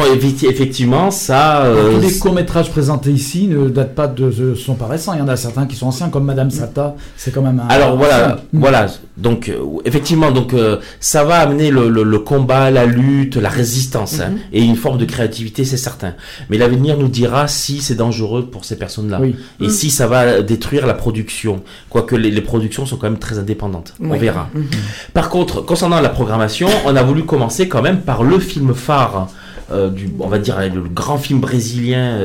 [0.47, 1.63] effectivement, ça.
[1.65, 5.13] euh, Tous les courts-métrages présentés ici ne datent pas de, de- sont pas récents.
[5.13, 6.95] Il y en a certains qui sont anciens, comme Madame Sata.
[7.17, 7.67] C'est quand même un.
[7.67, 8.59] Alors voilà, Mm.
[8.59, 8.87] voilà.
[9.15, 13.49] Donc euh, effectivement, donc euh, ça va amener le, le- le combat, la lutte, la
[13.49, 14.37] résistance hein, Mhm.
[14.53, 16.15] et une forme de créativité, c'est certain.
[16.49, 19.35] Mais l'avenir nous dira si c'est dangereux pour ces personnes-là Oui.
[19.61, 19.69] et Mm.
[19.69, 21.61] si ça va détruire la production.
[21.91, 23.93] Quoique les, les productions sont quand même très indépendantes.
[24.01, 24.49] On verra.
[24.55, 24.65] Mhm.
[25.13, 29.29] Par contre, concernant la programmation, on a voulu commencer quand même par le film phare
[29.71, 32.17] euh, du, on va dire le grand film brésilien.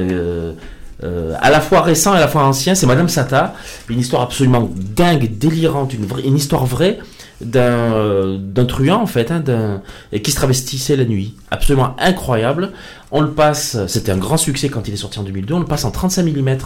[1.05, 3.55] Euh, à la fois récent et à la fois ancien, c'est Madame Sata,
[3.89, 6.99] une histoire absolument dingue, délirante, une, histoire vraie
[7.41, 9.81] d'un euh, d'un truand en fait, hein,
[10.11, 12.73] et qui se travestissait la nuit, absolument incroyable.
[13.11, 15.55] On le passe, c'était un grand succès quand il est sorti en 2002.
[15.55, 16.57] On le passe en 35 mm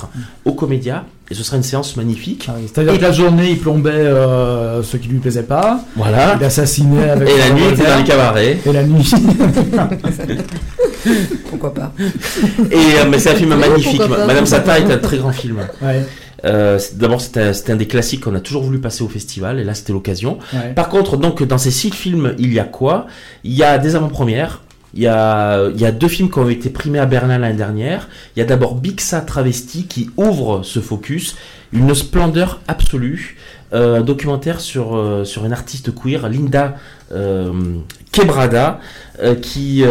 [0.45, 2.47] au Comédia et ce sera une séance magnifique.
[2.49, 5.81] Ah oui, C'est-à-dire que la journée, il plombait euh, ceux qui lui plaisaient pas.
[5.97, 6.37] Voilà.
[6.41, 7.29] Il assassinait avec.
[7.29, 8.59] Et la nuit, il était dans les cabarets.
[8.67, 9.09] Et la nuit.
[11.49, 11.93] Pourquoi pas
[12.71, 14.01] Et euh, mais c'est un film magnifique.
[14.09, 15.59] Madame Sata est un très grand film.
[15.83, 16.05] ouais,
[16.45, 19.75] Euh, D'abord, c'est un, des classiques qu'on a toujours voulu passer au festival, et là,
[19.75, 20.39] c'était l'occasion.
[20.53, 20.73] ouais.
[20.75, 23.07] Par contre, donc, dans ces six films, il y a quoi?
[23.45, 24.62] Il y a des avant-premières.
[24.95, 28.09] Il y, a, deux films qui ont été primés à Berlin l'année dernière.
[28.37, 31.37] Il y a d'abord Bixa Travesti qui ouvre ce focus,
[31.73, 33.39] une splendeur absolue,
[33.73, 36.77] euh, un documentaire sur, euh, sur une artiste queer, Linda
[37.13, 37.79] euh,
[38.13, 38.81] Quebrada,
[39.41, 39.85] qui,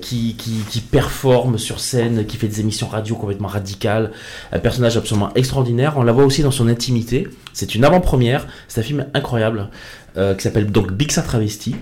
[0.00, 4.10] qui, qui, qui performe sur scène, qui fait des émissions radio complètement radicales,
[4.50, 5.94] un personnage absolument extraordinaire.
[5.96, 7.28] On la voit aussi dans son intimité.
[7.52, 9.68] C'est une avant-première, c'est un film incroyable
[10.16, 11.76] qui s'appelle donc Bixa Travesti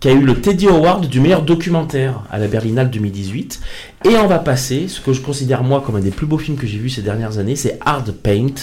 [0.00, 3.60] qui a eu le Teddy Award du meilleur documentaire à la Berlinale 2018.
[4.06, 6.56] Et on va passer, ce que je considère moi comme un des plus beaux films
[6.56, 8.54] que j'ai vu ces dernières années, c'est Hard Paint,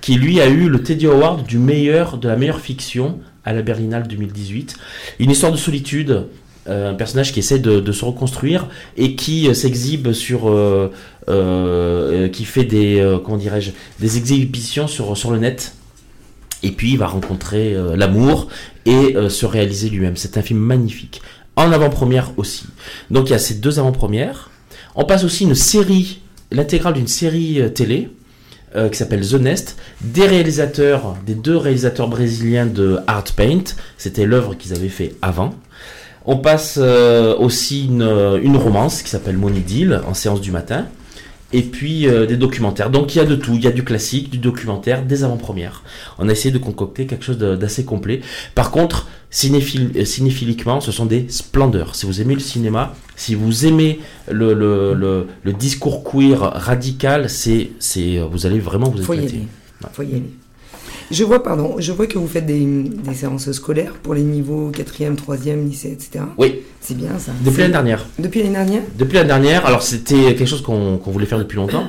[0.00, 3.60] qui lui a eu le Teddy Award du meilleur, de la meilleure fiction à la
[3.60, 4.76] Berlinale 2018.
[5.18, 6.28] Une histoire de solitude,
[6.66, 8.66] euh, un personnage qui essaie de, se reconstruire
[8.96, 15.38] et qui euh, s'exhibe sur, euh, qui fait des, comment dirais-je, des exhibitions sur le
[15.38, 15.74] net.
[16.62, 18.48] Et puis il va rencontrer euh, l'amour
[18.86, 20.16] et euh, se réaliser lui-même.
[20.16, 21.22] C'est un film magnifique.
[21.56, 22.64] En avant-première aussi.
[23.10, 24.50] Donc il y a ces deux avant-premières.
[24.94, 26.20] On passe aussi une série,
[26.50, 28.08] l'intégrale d'une série euh, télé
[28.92, 33.64] qui s'appelle The Nest, des réalisateurs, des deux réalisateurs brésiliens de Art Paint.
[33.98, 35.56] C'était l'œuvre qu'ils avaient fait avant.
[36.24, 40.86] On passe aussi une, une romance qui s'appelle Money Deal en séance du matin.
[41.52, 42.90] Et puis euh, des documentaires.
[42.90, 43.54] Donc il y a de tout.
[43.54, 45.82] Il y a du classique, du documentaire, des avant-premières.
[46.18, 48.20] On a essayé de concocter quelque chose d'assez complet.
[48.54, 51.94] Par contre, cinéphile, euh, cinéphiliquement, ce sont des splendeurs.
[51.94, 57.28] Si vous aimez le cinéma, si vous aimez le, le, le, le discours queer radical,
[57.28, 59.48] c'est, c'est, euh, vous allez vraiment vous Faut y éclater.
[59.92, 60.30] Faut y aller.
[61.10, 64.70] Je vois, pardon, je vois que vous faites des, des séances scolaires pour les niveaux
[64.70, 66.24] 4e, 3e, lycée, etc.
[66.38, 67.32] Oui, C'est bien ça.
[67.44, 68.06] depuis l'année dernière.
[68.18, 68.82] Depuis l'année dernière?
[68.96, 71.86] Depuis l'année dernière, alors c'était quelque chose qu'on voulait faire depuis longtemps.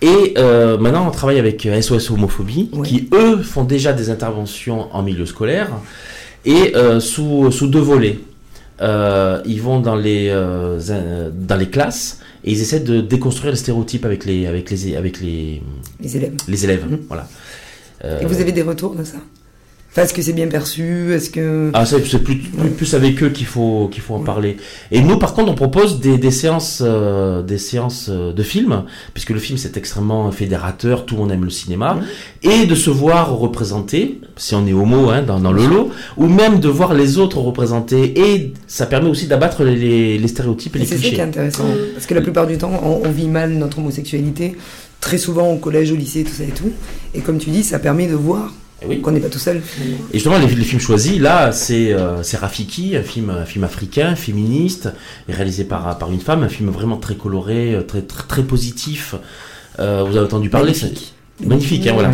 [0.00, 2.86] Et euh, maintenant, on travaille avec euh, SOS Homophobie, Ouais.
[2.86, 5.70] qui eux font déjà des interventions en milieu scolaire
[6.44, 8.18] et euh, sous, sous deux volets.
[8.80, 13.52] Euh, ils vont dans les, euh, in- dans les classes et ils essaient de déconstruire
[13.52, 15.62] les stéréotypes avec les, avec les, avec les,
[16.00, 16.34] Les élèves.
[16.48, 16.84] les élèves.
[16.90, 16.98] Mhm.
[17.06, 17.28] Voilà.
[18.04, 19.18] Euh, Et vous avez des retours de ça
[19.94, 21.70] Enfin, Est-ce que c'est bien perçu Est-ce que.
[21.74, 22.36] Ah, c'est plus, plus,
[22.70, 24.24] plus avec eux qu'il faut, qu'il faut en Ouais.
[24.24, 24.56] parler.
[24.90, 28.84] Et nous, par contre, on propose des, des séances, euh, des séances euh, de films,
[29.12, 31.98] puisque le film c'est extrêmement fédérateur, tout le monde aime le cinéma,
[32.42, 36.26] et de se voir représenté, si on est homo, hein, dans, dans le lot, ou
[36.26, 40.74] même de voir les autres représentés, et ça permet aussi d'abattre les, les, les stéréotypes
[40.76, 41.22] et Et les c'est ça qui est clichés.
[41.22, 41.64] intéressant.
[41.92, 44.56] Parce que la plupart du temps, on, on vit mal notre homosexualité,
[45.02, 46.72] très souvent au collège, au lycée, tout ça et tout.
[47.14, 49.02] Et comme tu dis, ça permet de voir Eh oui.
[49.02, 49.60] qu'on n'est pas tout seul.
[50.12, 53.64] Et justement, les, les films choisis, là, c'est euh, c'est Rafiki, un film, un film
[53.64, 54.88] africain, féministe,
[55.28, 58.42] et réalisé par, par une femme, un film vraiment très coloré, euh, très, très, très
[58.42, 59.14] positif.
[59.78, 61.14] Euh, vous avez entendu parler, Magnifique.
[61.44, 62.10] Magnifique, hein, voilà.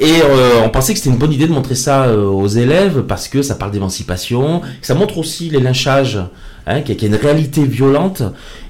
[0.00, 3.02] Et euh, on pensait que c'était une bonne idée de montrer ça euh, aux élèves
[3.02, 6.18] parce que ça parle d'émancipation, ça montre aussi les lynchages,
[6.66, 8.22] hein, qu'il y a une réalité violente.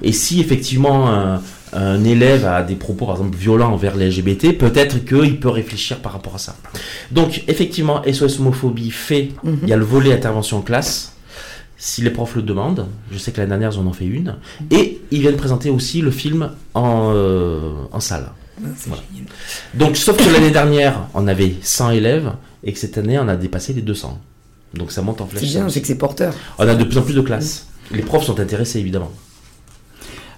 [0.03, 1.41] Et si effectivement un,
[1.75, 5.99] un élève a des propos, par exemple, violents envers les LGBT, peut-être qu'il peut réfléchir
[6.01, 6.57] par rapport à ça.
[7.11, 9.59] Donc, effectivement, SOS homophobie fait, Mhm.
[9.65, 11.13] il y a le volet intervention en classe.
[11.77, 14.37] Si les profs le demandent, je sais que l'année dernière, ils en ont fait une.
[14.71, 18.31] Et ils viennent présenter aussi le film en, euh, en salle.
[18.65, 19.03] Ah, Voilà.
[19.75, 22.33] Donc, sauf que l'année dernière, on avait 100 élèves
[22.63, 24.19] et que cette année, on a dépassé les 200.
[24.75, 25.43] Donc, ça monte en flèche.
[25.45, 26.33] C'est bien, c'est que c'est porteur.
[26.59, 27.67] On a de plus en plus de classes.
[27.91, 29.11] Les profs sont intéressés, évidemment.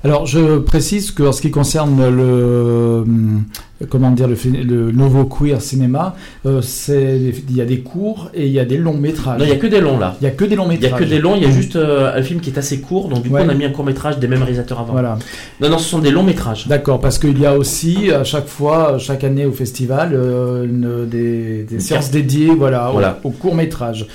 [0.06, 3.42] Alors, je précise que en ce qui concerne le, hum,
[3.88, 6.14] comment dire, le, nouveau queer cinéma,
[6.46, 9.40] euh, c'est, il y a des courts et il y a des longs métrages.
[9.40, 10.14] Non, il n'y a que des longs là.
[10.20, 10.92] Il y a que des longs Il n'y métrages.
[10.92, 13.08] a que des longs, il y a juste euh, un film qui est assez court,
[13.08, 14.92] donc du coup on a mis un court métrage des mêmes réalisateurs avant.
[14.92, 15.18] Voilà.
[15.60, 16.68] Non, non, ce sont des longs métrages.
[16.68, 21.08] D'accord, parce qu'il y a aussi à chaque fois, chaque année au festival, euh, une-
[21.10, 23.18] des, séances dédiées, voilà, Voilà.
[23.24, 24.06] au, court métrage.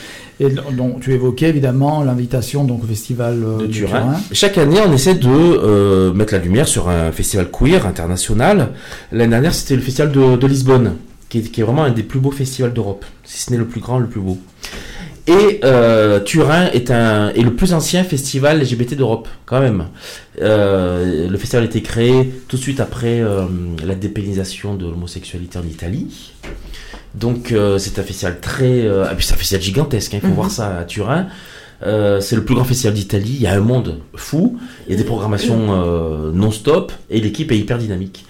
[0.41, 3.99] Et donc tu évoquais évidemment l'invitation donc au festival euh, de Turin.
[3.99, 4.19] Turin.
[4.31, 8.69] Chaque année, on essaie de euh, mettre la lumière sur un festival queer international.
[9.11, 10.95] L'année dernière, c'était le festival de, de Lisbonne,
[11.29, 13.67] qui est, qui est vraiment un des plus beaux festivals d'Europe, si ce n'est le
[13.67, 14.39] plus grand, le plus beau.
[15.27, 19.89] Et euh, Turin est, un, est le plus ancien festival LGBT d'Europe, quand même.
[20.41, 23.21] Euh, le festival a été créé tout de suite après
[23.85, 26.33] la dépénalisation de l'homosexualité en Italie.
[27.15, 28.85] Donc euh, c'est un festival très...
[28.85, 30.33] euh, ah, puis c'est un festival gigantesque, hein, il faut Mhm.
[30.35, 31.27] voir ça à Turin.
[31.83, 34.95] Euh, c'est le plus grand festival d'Italie, il y a un monde fou, il y
[34.95, 38.25] a des programmations non-stop et l'équipe est hyper dynamique.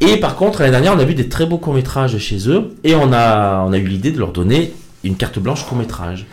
[0.00, 2.94] Et par contre, l'année dernière, on a vu des très beaux courts-métrages chez eux et
[2.94, 6.26] on a, on a eu l'idée de leur donner une carte blanche court-métrage.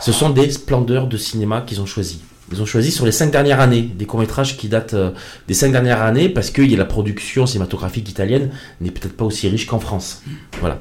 [0.00, 2.20] Ce sont des splendeurs de cinéma qu'ils ont choisis.
[2.50, 5.10] Ils ont choisi sur les cinq dernières années, des courts-métrages qui datent euh,
[5.46, 9.66] des cinq dernières années parce que la production cinématographique italienne n'est peut-être pas aussi riche
[9.66, 10.22] qu'en France.
[10.60, 10.78] Voilà.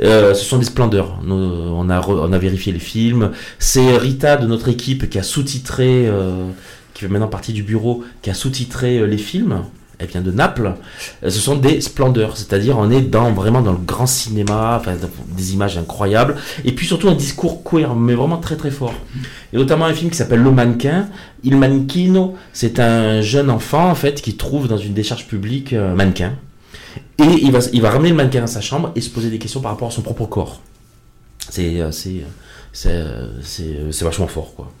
[0.00, 1.20] Euh, ce sont des splendeurs.
[1.26, 3.32] On, a on a vérifié les films.
[3.58, 6.46] C'est Rita de notre équipe qui a sous-titré, euh,
[6.94, 9.62] qui fait maintenant partie du bureau, qui a sous-titré les films.
[10.00, 10.74] Elle vient de Naples.
[11.22, 14.94] Euh, ce sont des splendeurs, c'est-à-dire on est dans vraiment dans le grand cinéma, enfin,
[15.36, 18.94] des images incroyables, et puis surtout un discours queer, mais vraiment très très fort.
[19.52, 21.08] Et notamment un film qui s'appelle Le Mannequin.
[21.42, 25.94] Il Manichino, c'est un jeune enfant en fait qui trouve dans une décharge publique un
[25.94, 26.32] mannequin.
[27.18, 29.38] Et il va, il va ramener le mannequin dans sa chambre et se poser des
[29.38, 30.60] questions par rapport à son propre corps.
[31.50, 32.22] C'est euh, euh,
[32.86, 33.28] euh,
[33.60, 34.72] euh, vachement fort quoi.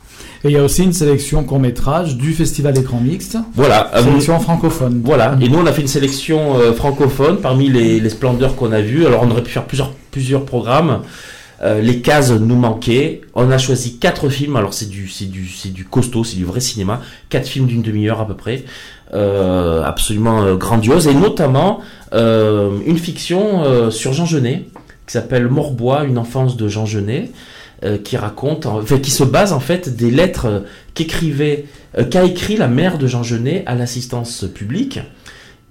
[0.44, 3.90] Et il y a aussi une sélection court métrage du festival écran mixte, Voilà.
[3.94, 5.02] euh, sélection francophone.
[5.04, 8.72] Voilà, et nous on a fait une sélection euh, francophone parmi les, les splendeurs qu'on
[8.72, 9.04] a vues.
[9.06, 11.00] Alors on aurait pu faire plusieurs, plusieurs programmes.
[11.62, 13.20] Euh, les cases nous manquaient.
[13.34, 14.56] On a choisi quatre films.
[14.56, 17.02] Alors c'est du, c'est du, c'est du costaud, c'est du vrai cinéma.
[17.28, 18.64] Quatre films d'une demi-heure à peu près,
[19.84, 21.80] absolument grandiose, et notamment
[22.12, 24.64] une fiction sur Jean Genet
[25.06, 27.30] qui s'appelle Morbois, une enfance de Jean Genet,
[27.84, 30.60] euh, qui raconte, en- enfin, qui se base en fait des lettres euh,
[30.94, 31.66] qu'écrivait,
[31.98, 35.00] euh, qu'a écrit la mère de Jean Genet à l'assistance publique.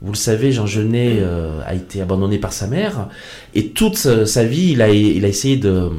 [0.01, 1.21] Vous le savez, Jean Genet
[1.65, 3.09] a été abandonné par sa mère
[3.53, 5.89] et toute sa vie, il a, il a essayé de,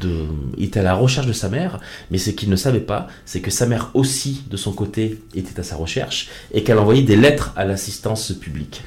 [0.00, 0.24] de,
[0.56, 1.78] il était à la recherche de sa mère,
[2.10, 5.60] mais ce qu'il ne savait pas, c'est que sa mère aussi, de son côté, était
[5.60, 8.82] à sa recherche et qu'elle envoyait des lettres à l'assistance publique.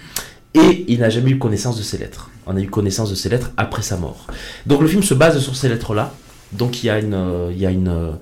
[0.56, 2.32] Et il n'a jamais eu connaissance de ces lettres.
[2.48, 4.26] On a eu connaissance de ces lettres après sa mort.
[4.66, 6.16] Donc le film se base sur ces lettres-là.
[6.54, 7.18] Donc il y a une,
[7.52, 8.18] il y a une,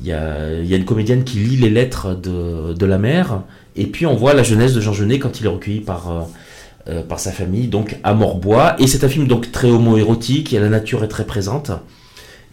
[0.00, 2.98] il y a, il y a une comédienne qui lit les lettres de, de la
[2.98, 3.42] mère.
[3.76, 6.20] Et puis on voit la jeunesse de Jean Genet quand il est recueilli par, euh,
[6.88, 8.76] euh, par sa famille, donc à Morbois.
[8.78, 11.70] Et c'est un film donc très homo-érotique et la nature est très présente.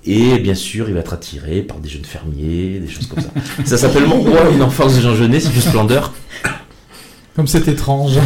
[0.04, 3.30] Et bien sûr, il va être attiré par des jeunes fermiers, des choses comme ça.
[3.66, 6.12] ça s'appelle Morbois, une enfance de Jean Genet, c'est du splendeur.
[7.36, 8.18] Comme c'est étrange.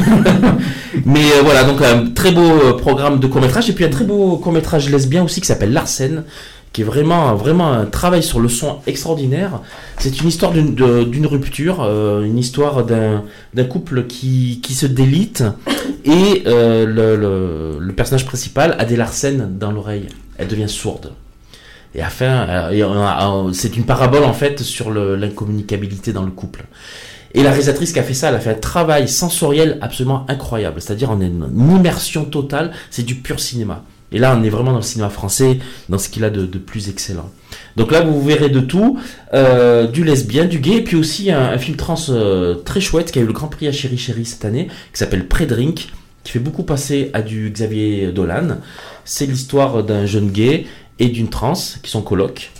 [1.05, 4.37] Mais euh, voilà, donc un très beau programme de court-métrage et puis un très beau
[4.37, 6.23] court-métrage lesbien aussi qui s'appelle Larsen,
[6.75, 9.61] qui est vraiment, vraiment un travail sur le son extraordinaire.
[9.97, 15.45] C'est une histoire d'une rupture, euh, une histoire d'un couple qui, qui se délite
[16.03, 20.07] et euh, le, personnage principal a des Larsen dans l'oreille.
[20.37, 21.13] Elle devient sourde.
[21.93, 26.65] Et euh, c'est une parabole en fait sur l'incommunicabilité dans le couple.
[27.33, 30.81] Et la réalisatrice qui a fait ça, elle a fait un travail sensoriel absolument incroyable.
[30.81, 33.85] C'est-à-dire, on est une immersion totale, c'est du pur cinéma.
[34.15, 36.57] Et là, on est vraiment dans le cinéma français, dans ce qu'il a de, de
[36.57, 37.29] plus excellent.
[37.75, 38.97] Donc là, vous verrez de tout,
[39.33, 43.11] euh, du lesbien, du gay, et puis aussi un, un film trans euh, très chouette
[43.11, 45.89] qui a eu le Grand Prix à Chéri Chéri cette année, qui s'appelle Pré-Drink,
[46.23, 48.59] qui fait beaucoup passer à du Xavier Dolan.
[49.03, 50.65] C'est l'histoire d'un jeune gay
[50.97, 52.51] et d'une trans qui sont colocs.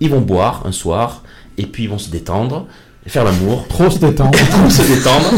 [0.00, 1.22] Ils vont boire un soir,
[1.58, 2.66] et puis ils vont se détendre,
[3.06, 4.36] faire l'amour, Trop se détendre.
[4.68, 5.30] se détendre.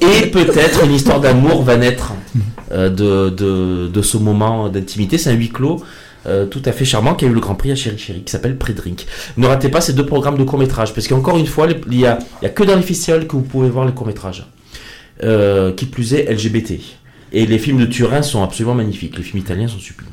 [0.00, 2.14] Et peut-être une histoire d'amour va naître
[2.72, 5.18] de, de, de ce moment d'intimité.
[5.18, 5.82] C'est un huis clos.
[6.26, 8.32] euh, tout à fait charmant qui a eu le Grand Prix à Chéri Chéri qui
[8.32, 9.06] s'appelle Prédrink.
[9.36, 12.06] Ne ratez pas ces deux programmes de court métrage parce qu'encore une fois il y
[12.06, 14.46] a, a que dans les festivals que vous pouvez voir les courts métrages.
[15.22, 16.72] Euh, qui plus est LGBT.
[17.32, 19.16] Et les films de Turin sont absolument magnifiques.
[19.16, 20.08] Les films italiens sont sublimes.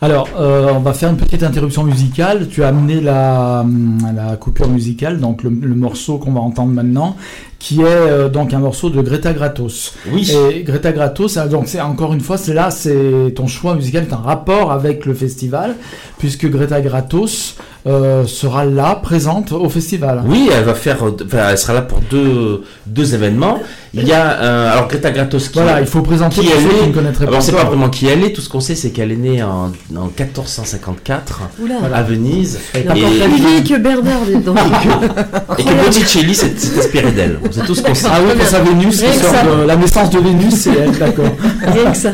[0.00, 2.48] Alors, euh, on va faire une petite interruption musicale.
[2.48, 3.64] Tu as amené la,
[4.12, 7.16] la coupure musicale, donc le morceau qu'on va entendre maintenant,
[7.64, 9.94] qui est euh, donc un morceau de Greta Gratos.
[10.12, 10.30] Oui.
[10.30, 14.04] Et Greta Gratos, euh, donc c'est encore une fois, c'est là, c'est ton choix musical
[14.04, 15.74] est un rapport avec le festival,
[16.18, 20.22] puisque Greta Gratos euh, sera là, présente au festival.
[20.26, 20.98] Oui, elle va faire.
[21.02, 23.58] enfin, elle sera là pour deux, deux événements.
[23.96, 25.58] Il y a euh, alors Greta Gratos qui.
[25.58, 27.64] Voilà, il faut présenter Qui elle ceux qui est ne Alors, pas on sait pas
[27.64, 28.32] vraiment qui elle est.
[28.32, 31.74] Tout ce qu'on sait, c'est qu'elle est née en, en 1454 Oula.
[31.94, 32.58] à Venise.
[32.74, 34.54] Et Et, par contre, et Unique Bernard dedans.
[35.56, 37.38] que Botticelli s'est inspiré d'elle.
[37.50, 38.06] C'est tout ce qu'on sait.
[38.10, 39.42] Ah oui, pour sa Vénus, Rien qui que sort ça.
[39.44, 41.30] de- la naissance de Vénus, c'est elle, d'accord.
[41.66, 42.10] Rien que ça.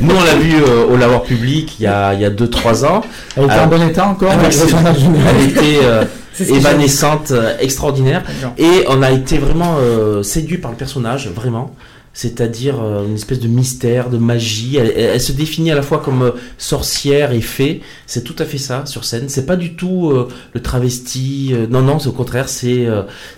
[0.00, 3.00] Nous, on l'a vu euh, au Lavoir Public il y a 2-3 ans.
[3.36, 4.36] Elle était en bon état encore, Ah,
[4.76, 6.04] Elle était euh,
[6.56, 8.22] évanescente, euh, extraordinaire.
[8.58, 11.74] Et on a été vraiment euh, séduit par le personnage, vraiment.
[12.14, 14.76] C'est-à-dire euh, une espèce de mystère, de magie.
[14.76, 17.80] Elle, elle- elle se définit à la fois comme sorcière et fée.
[18.06, 19.28] C'est tout à fait ça sur scène.
[19.28, 21.54] C'est pas du tout euh, le travesti.
[21.70, 22.48] non, non, c'est au contraire.
[22.50, 22.86] C'est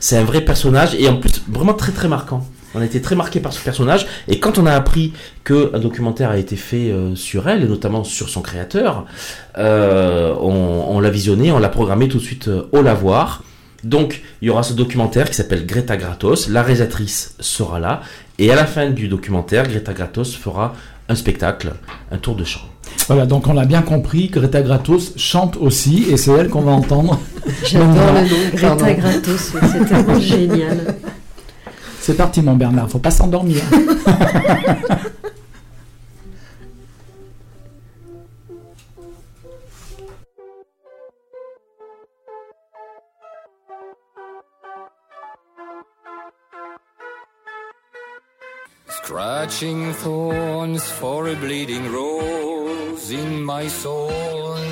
[0.00, 2.44] c'est un vrai personnage et en plus vraiment très très marquant.
[2.74, 5.12] On a été très marqué par ce personnage et quand on a appris
[5.44, 9.06] que un documentaire a été fait euh, sur elle et notamment sur son créateur,
[9.58, 13.42] euh, on, on l'a visionné, on l'a programmé tout de suite euh, au lavoir.
[13.84, 16.48] Donc, il y aura ce documentaire qui s'appelle Greta Gratos.
[16.48, 18.00] La réalisatrice sera là.
[18.38, 20.74] Et à la fin du documentaire, Greta Gratos fera
[21.08, 21.74] un spectacle,
[22.10, 22.62] un tour de chant.
[23.06, 26.72] Voilà, donc on l'a bien compris, Greta Gratos chante aussi, et c'est elle qu'on va
[26.72, 27.20] entendre.
[27.64, 28.36] J'adore le nom.
[28.54, 28.94] Greta Pardon.
[28.98, 29.52] Gratos.
[29.72, 30.96] C'est tellement génial.
[32.06, 33.62] C'est parti mon Bernard, faut pas s'endormir.
[48.86, 54.10] Scratching thorns for a bleeding rose in my soul,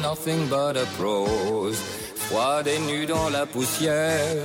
[0.03, 1.81] nothing but a prose.
[2.15, 4.37] Froide et nu dans la poussière,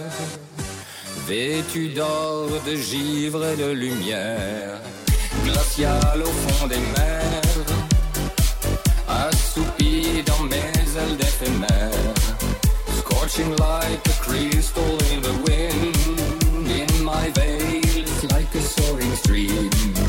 [1.27, 4.79] vêtu d'or, de givre et de lumière,
[5.43, 7.65] glacial au fond des mers,
[9.09, 12.13] assoupi dans mes ailes d'éphémère,
[12.99, 15.95] scorching like a crystal in the wind,
[16.79, 20.06] in my veils like a soaring stream.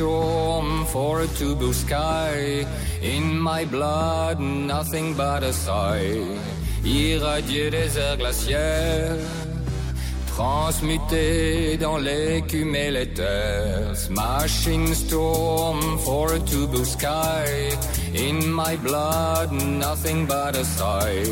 [0.00, 2.64] Storm for a two blue sky.
[3.02, 6.24] In my blood, nothing but a sigh.
[6.82, 9.18] Irradié des airs glaciaires.
[10.32, 13.94] Transmuté dans l'écume et l'éther.
[13.94, 17.44] Smashing storm for a two blue sky.
[18.14, 21.28] In my blood, nothing but a sigh.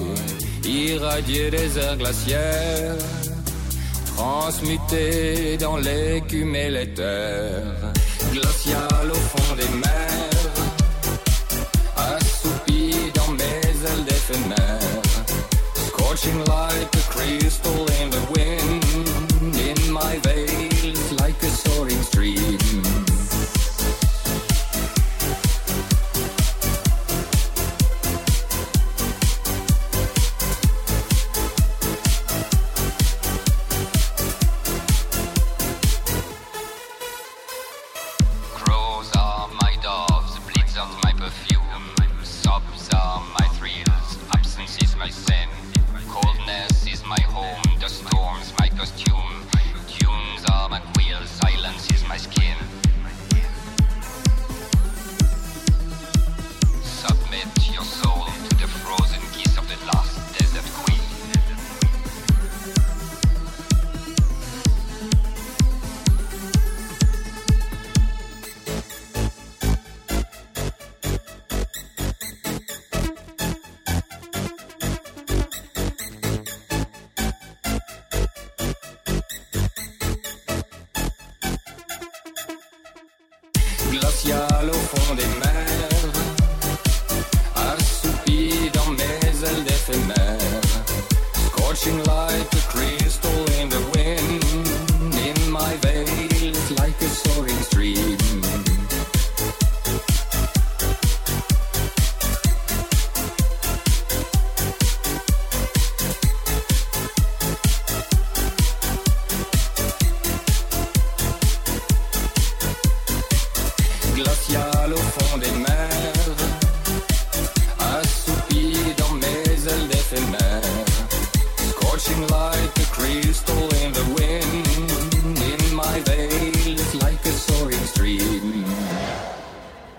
[0.63, 2.99] Irradié des airs glaciaires
[4.19, 7.63] transmuté dans l'écume et l'éther,
[8.33, 10.29] glacial au fond des mers,
[15.87, 18.85] scorching like a crystal in the wind,
[19.57, 22.58] in my veils like a soaring stream.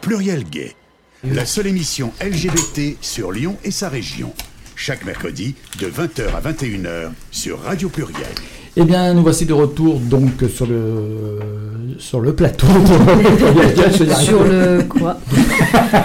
[0.09, 0.75] Pluriel Gay,
[1.23, 4.33] la seule émission LGBT sur Lyon et sa région.
[4.75, 8.25] Chaque mercredi de 20h à 21h sur Radio Pluriel.
[8.75, 11.09] Eh bien, nous voici de retour donc sur le
[11.99, 12.65] sur le plateau.
[14.19, 15.19] Sur le quoi?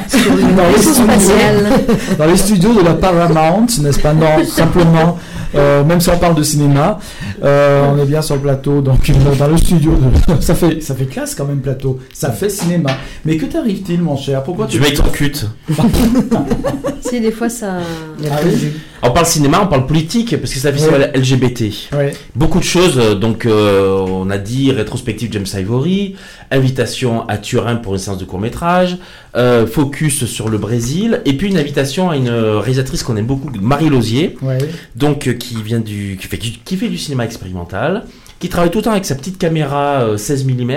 [0.09, 2.17] Sur le Dans les studios.
[2.19, 4.13] dans les studios de la Paramount, n'est-ce pas?
[4.13, 5.19] Non, simplement,
[5.55, 6.99] euh, même si on parle de cinéma,
[7.43, 9.93] euh, on est bien sur le plateau, donc euh, dans le studio.
[9.93, 10.41] De...
[10.41, 11.99] Ça fait ça fait classe quand même plateau.
[12.13, 12.91] Ça fait cinéma.
[13.25, 14.43] Mais que t'arrive-t-il, mon cher?
[14.43, 15.47] Pourquoi Tu m'électrocutes.
[17.11, 17.81] Si, des fois, ça.
[18.31, 18.73] Ah oui?
[19.03, 21.65] On parle cinéma, on parle politique, parce que c'est un festival LGBT.
[21.93, 22.15] Ouais.
[22.35, 26.17] Beaucoup de choses, donc euh, on a dit rétrospective James Ivory,
[26.55, 28.97] invitation à Turin pour une séance de court métrage,
[29.37, 33.27] euh, focus sur le Brésil, et puis une invitation à une euh, réalisatrice qu'on aime
[33.27, 34.59] beaucoup, Marie Lausier, Ouais.
[34.97, 38.05] donc euh, qui vient du qui fait, qui fait du cinéma expérimental,
[38.41, 40.73] qui travaille tout le temps avec sa petite caméra euh, 16 mm.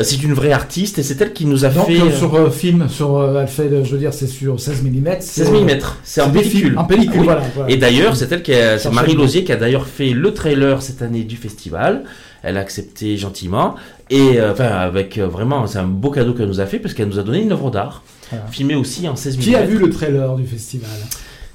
[0.00, 3.38] c'est une vraie artiste et c'est elle qui nous a Donc fait sur film, sur
[3.38, 5.06] elle fait, je veux dire, c'est sur 16 mm.
[5.20, 5.68] 16 mm.
[6.04, 6.78] C'est en pellicule.
[6.78, 7.24] En pellicule, Oui.
[7.26, 7.42] voilà.
[7.54, 7.70] voilà.
[7.70, 9.14] Et d'ailleurs, c'est elle qui a, Marie.
[9.14, 12.04] Lausier qui a d'ailleurs fait le trailer cette année du festival.
[12.44, 13.74] Elle a accepté gentiment
[14.10, 16.94] et euh, enfin avec euh, vraiment, c'est un beau cadeau qu'elle nous a fait parce
[16.94, 18.46] qu'elle nous a donné une œuvre d'art Voilà.
[18.48, 19.40] filmée aussi en 16 mm.
[19.40, 20.90] Qui a vu le trailer du festival?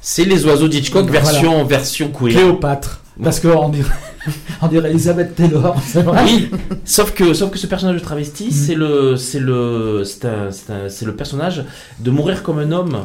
[0.01, 1.19] C'est les oiseaux d'Hitchcock Voilà.
[1.21, 2.31] version version queer.
[2.33, 3.01] Cléopâtre.
[3.21, 3.89] Parce qu'on dirait,
[4.61, 6.23] on dirait Elisabeth Taylor, c'est vrai.
[6.23, 6.49] Oui,
[6.85, 8.51] sauf que sauf que ce personnage de travesti, Mm.
[8.51, 11.65] c'est le c'est le c'est le personnage
[11.99, 12.97] de mourir comme un homme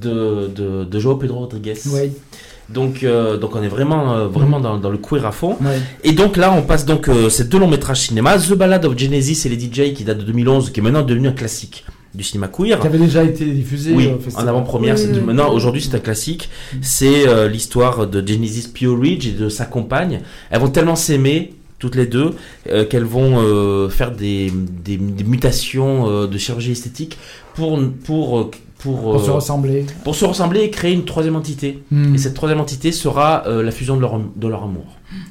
[0.00, 1.74] de de, de Joao Pedro Rodriguez.
[1.92, 2.12] Oui,
[2.68, 5.56] Donc euh, donc on est vraiment euh, vraiment dans, dans le queer à fond.
[6.04, 8.98] Et donc là, on passe donc euh, ces deux longs métrages cinéma, The Ballad of
[8.98, 12.22] Genesis et les DJ qui date de 2011, qui est maintenant devenu un classique du
[12.24, 12.78] cinéma queer.
[12.80, 14.44] Qui avait déjà été diffusé Oui, festival.
[14.44, 14.94] en avant-première.
[14.96, 15.24] Oui, c'est oui, de- oui.
[15.26, 16.50] Maintenant, aujourd'hui, c'est un classique.
[16.82, 20.20] C'est euh, l'histoire de Genesis Pure Ridge et de sa compagne.
[20.50, 22.34] Elles vont tellement s'aimer toutes les deux
[22.70, 24.52] euh, qu'elles vont euh, faire des,
[24.84, 27.16] des, des mutations euh, de chirurgie esthétique
[27.54, 28.50] pour pour
[28.80, 29.86] euh, pour, Pour se euh, ressembler.
[30.04, 31.82] pour se ressembler et créer une troisième entité.
[31.90, 32.14] Hmm.
[32.14, 34.84] Et cette troisième entité sera euh, la fusion de leur, de leur amour.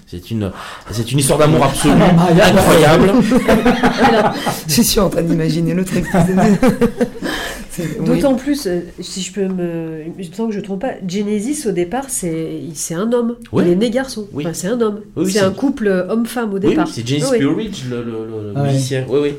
[0.07, 0.51] C'est une,
[0.91, 1.93] c'est une histoire d'amour absolue,
[2.43, 3.11] incroyable.
[4.67, 6.05] Je suis en train d'imaginer le truc.
[7.69, 8.05] C'est- oui.
[8.07, 10.01] D'autant plus, euh, si je peux me.
[10.35, 13.35] Tant que je ne trompe pas, Genesis au départ, c'est c'est un homme.
[13.51, 13.65] Ouais.
[13.67, 14.27] Il est né garçon.
[14.33, 14.43] Oui.
[14.45, 15.01] Enfin, c'est un homme.
[15.15, 16.87] Oui, oui, c'est un couple homme-femme au Oui, oui, départ.
[16.87, 17.37] c'est oui.
[17.37, 19.05] Puridge, le, le, le- Ah musicien.
[19.07, 19.33] Oui, oui.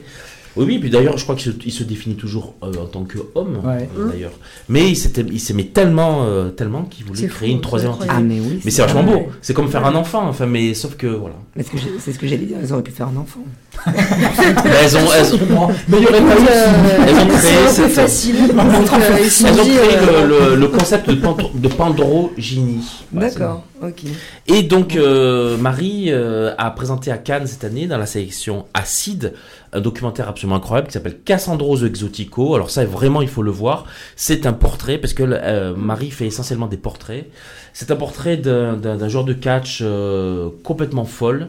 [0.57, 3.89] Oui, oui, puis d'ailleurs, je crois qu'il se, définit toujours euh, en tant qu'homme, Ouais.
[3.99, 4.33] euh, d'ailleurs.
[4.69, 8.07] Mais il s'aimait tellement, euh, tellement qu'il voulait créer fou, une troisième entité.
[8.11, 8.61] Ah, mais oui.
[8.65, 9.29] Mais c'est vachement beau.
[9.43, 11.37] C'est comme faire un enfant, enfin, mais sauf que voilà.
[11.57, 13.41] Mais ce que j'ai- C'est ce que j'allais dire, ils auraient pu faire un enfant.
[13.87, 15.41] Mais elles ont, elles.
[15.89, 16.47] Mais il y aurait pas eu.
[16.51, 18.37] Euh, Elles ont créé c'est un peu cette- facile.
[18.37, 22.85] Euh, elles ont créé euh, le, le- le concept de, pantro- de pandrogynie.
[23.13, 24.03] Voilà, D'accord, ok.
[24.47, 29.35] Et donc, euh, Marie euh, a présenté à Cannes cette année, dans la sélection Acide,
[29.73, 32.55] un documentaire absolument incroyable qui s'appelle Cassandros Exotico.
[32.55, 33.85] Alors ça, vraiment, il faut le voir.
[34.17, 37.27] C'est un portrait, parce que euh, Marie fait essentiellement des portraits.
[37.73, 41.49] C'est un portrait d'un joueur de catch euh, complètement folle.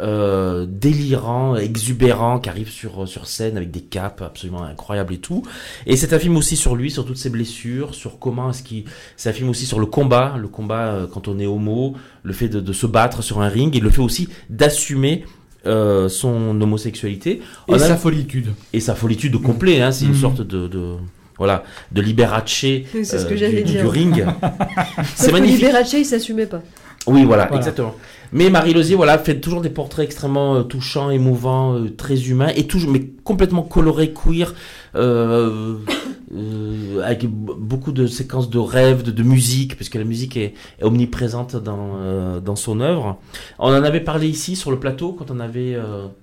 [0.00, 5.42] Euh, délirant, exubérant, qui arrive sur, sur scène avec des capes absolument incroyables et tout.
[5.86, 8.84] Et c'est un film aussi sur lui, sur toutes ses blessures, sur comment est-ce qu'il...
[9.16, 12.32] C'est un film aussi sur le combat, le combat euh, quand on est homo, le
[12.32, 15.24] fait de, de se battre sur un ring, et le fait aussi d'assumer
[15.66, 17.42] euh, son homosexualité.
[17.66, 18.48] On Et a- sa folitude.
[18.72, 20.16] et sa folitude au complet, hein, c'est une Mhm.
[20.20, 20.68] sorte de...
[20.68, 20.94] de
[21.36, 23.82] voilà, de Liberace Oui, c'est ce que euh, du, dire.
[23.82, 24.24] du ring.
[25.14, 25.60] c'est magnifique.
[25.60, 26.62] Liberace, il s'assumait pas.
[27.12, 27.56] Oui, voilà, Voilà.
[27.56, 27.94] exactement.
[28.30, 32.50] Mais Marie Lozier, voilà, fait toujours des portraits extrêmement euh, touchants, émouvants, euh, très humains,
[32.54, 34.54] et toujours, mais complètement colorés, queer,
[34.94, 35.76] euh,
[37.02, 41.56] avec beaucoup de séquences de rêves, de, de musique, puisque la musique est, est omniprésente
[41.56, 43.18] dans, dans son œuvre.
[43.58, 45.76] On en avait parlé ici sur le plateau quand on avait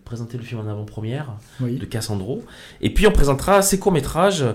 [0.03, 1.77] présenté le film en avant-première Oui.
[1.77, 2.43] de Cassandro.
[2.81, 4.45] Et puis on présentera ses courts-métrages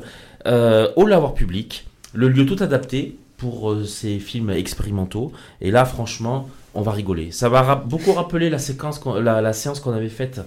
[0.46, 5.32] au Lavoir Public, le lieu tout adapté pour euh, ces films expérimentaux.
[5.62, 7.32] Et là, franchement, on va rigoler.
[7.32, 10.42] Ça va beaucoup rappeler la, séquence la, la séance qu'on avait faite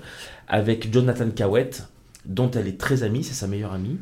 [0.48, 1.88] avec Jonathan Cowett,
[2.26, 3.98] dont elle est très amie, c'est sa meilleure amie.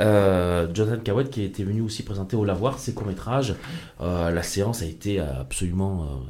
[0.00, 3.54] Euh, Jonathan Cowett qui était venu aussi présenter au Lavoir ses courts-métrages.
[4.00, 6.24] Euh, la séance a été absolument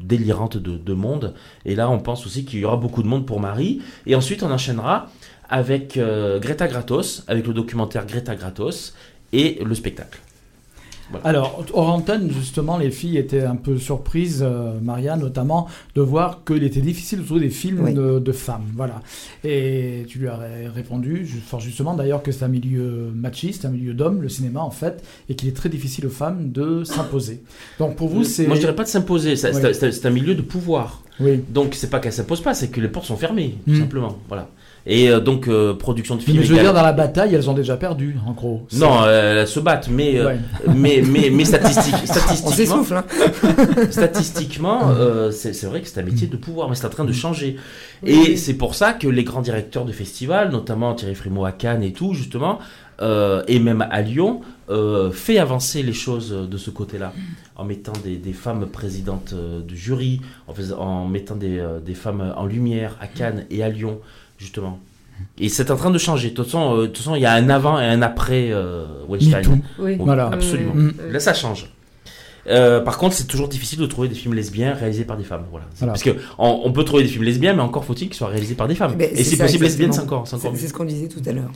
[0.00, 1.34] délirante de, de monde.
[1.64, 3.82] Et là, on pense aussi qu'il y aura beaucoup de monde pour Marie.
[4.06, 5.10] Et ensuite, on enchaînera
[5.50, 8.94] avec Greta Gratos, avec le documentaire Greta Gratos
[9.32, 10.20] et le spectacle.
[11.10, 11.26] Voilà.
[11.26, 16.44] Alors, hors antenne, justement, les filles étaient un peu surprises, euh, Maria notamment, de voir
[16.44, 17.94] qu'il était difficile de trouver des films Oui.
[17.94, 18.64] de, de femmes.
[18.76, 19.00] Voilà.
[19.44, 23.70] Et tu lui as ré- répondu, fort justement d'ailleurs, que c'est un milieu machiste, un
[23.70, 27.42] milieu d'hommes, le cinéma en fait, et qu'il est très difficile aux femmes de s'imposer.
[27.78, 28.46] Donc pour vous, c'est.
[28.46, 29.36] Moi, je dirais pas de s'imposer.
[29.36, 31.02] C'est un milieu de pouvoir.
[31.20, 31.40] Oui.
[31.48, 33.80] Donc, c'est pas qu'elle s'impose pas, c'est que les portes sont fermées, tout Mm.
[33.80, 34.18] simplement.
[34.28, 34.48] Voilà.
[34.90, 36.38] Et euh, donc, euh, production de films.
[36.38, 38.66] Mais je veux dire, dans la bataille, elles ont déjà perdu, en gros.
[38.78, 40.38] Non, euh, elles se battent, mais, euh, Ouais.
[40.74, 43.04] mais, mais, mais statistique- On statistiquement, s'essouffle, hein.
[43.90, 47.12] statistiquement euh, c'est vrai que c'est un métier de pouvoir, mais c'est en train de
[47.12, 47.56] changer.
[48.04, 48.38] Et oui.
[48.38, 51.92] c'est pour ça que les grands directeurs de festivals, notamment Thierry Frémaux à Cannes et
[51.92, 52.58] tout, justement,
[53.00, 57.12] euh, et même à Lyon, euh, fait avancer les choses de ce côté-là,
[57.56, 60.20] en mettant des, des femmes présidentes euh, de jury,
[60.78, 64.00] en, mettant des, des femmes en lumière à Cannes et à Lyon,
[64.38, 64.80] justement.
[65.38, 66.30] Et c'est en train de changer.
[66.30, 68.50] De toute façon, euh, de toute façon, il y a un avant et un après
[68.50, 69.60] euh, Weinstein.
[69.78, 69.96] Oui.
[69.98, 70.28] Voilà.
[70.32, 70.74] Absolument.
[70.74, 70.92] Mm.
[71.10, 71.68] Là, ça change.
[72.48, 75.44] Euh, par contre, c'est toujours difficile de trouver des films lesbiens réalisés par des femmes.
[75.50, 75.66] Voilà.
[75.80, 78.54] Parce que on, on peut trouver des films lesbiens, mais encore faut-il qu'ils soient réalisés
[78.54, 78.94] par des femmes.
[78.98, 80.58] Et c'est si possible, lesbiennes, c'est encore, c'est encore C'est mieux.
[80.58, 81.50] c'est ce qu'on disait tout à l'heure.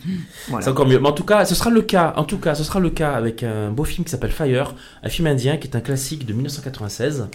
[0.49, 0.65] Voilà.
[0.65, 0.99] C'est encore mieux.
[0.99, 2.13] Mais en tout cas, ce sera le cas.
[2.17, 5.09] En tout cas, ce sera le cas avec un beau film qui s'appelle Fire, un
[5.09, 7.29] film indien qui est un classique de 1996.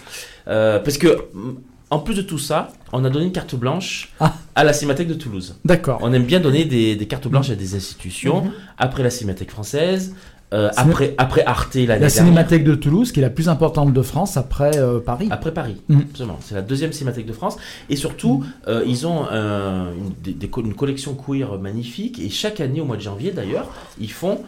[0.46, 1.56] Euh, parce que, mm,
[1.90, 4.34] en plus de tout ça, on a donné une carte blanche Ah.
[4.54, 5.56] à la Cinémathèque de Toulouse.
[5.64, 5.98] D'accord.
[6.02, 8.42] On aime bien donner des, des cartes blanches à des institutions.
[8.44, 8.50] Mhm.
[8.78, 10.14] Après la Cinémathèque française,
[10.54, 12.10] euh, après, après Arte l'année La dernière.
[12.10, 15.28] Cinémathèque de Toulouse, qui est la plus importante de France après euh, Paris.
[15.30, 16.00] Après Paris, Mm.
[16.10, 16.38] absolument.
[16.40, 17.56] C'est la deuxième cinémathèque de France.
[17.90, 22.18] Et surtout, euh, ils ont un- une, des- des co- une collection queer magnifique.
[22.18, 23.68] Et chaque année, au mois de janvier d'ailleurs,
[24.00, 24.40] ils font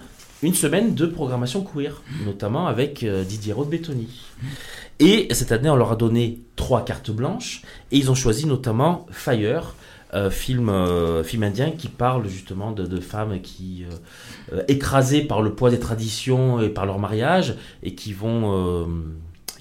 [0.43, 4.09] une semaine de programmation queer, notamment avec euh, Didier Roth-Bettoni.
[4.99, 7.63] Et cette année, on leur a donné trois cartes blanches.
[7.93, 9.75] Et ils ont choisi notamment Fire.
[10.15, 13.85] euh, film, euh, film indien qui parle justement de, de femmes qui
[14.53, 18.89] euh, écrasées par le poids des traditions et par leur mariage et qui vont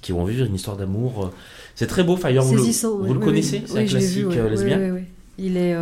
[0.02, 1.32] qui vont vivre une histoire d'amour.
[1.76, 2.42] C'est très beau, Fire.
[2.42, 3.58] Vous le, vous oui, le oui, connaissez?
[3.58, 3.64] Oui.
[3.68, 4.36] C'est un classique vu, oui.
[4.42, 4.80] Oui, lesbien?
[4.80, 5.02] oui, oui.
[5.38, 5.76] Il est,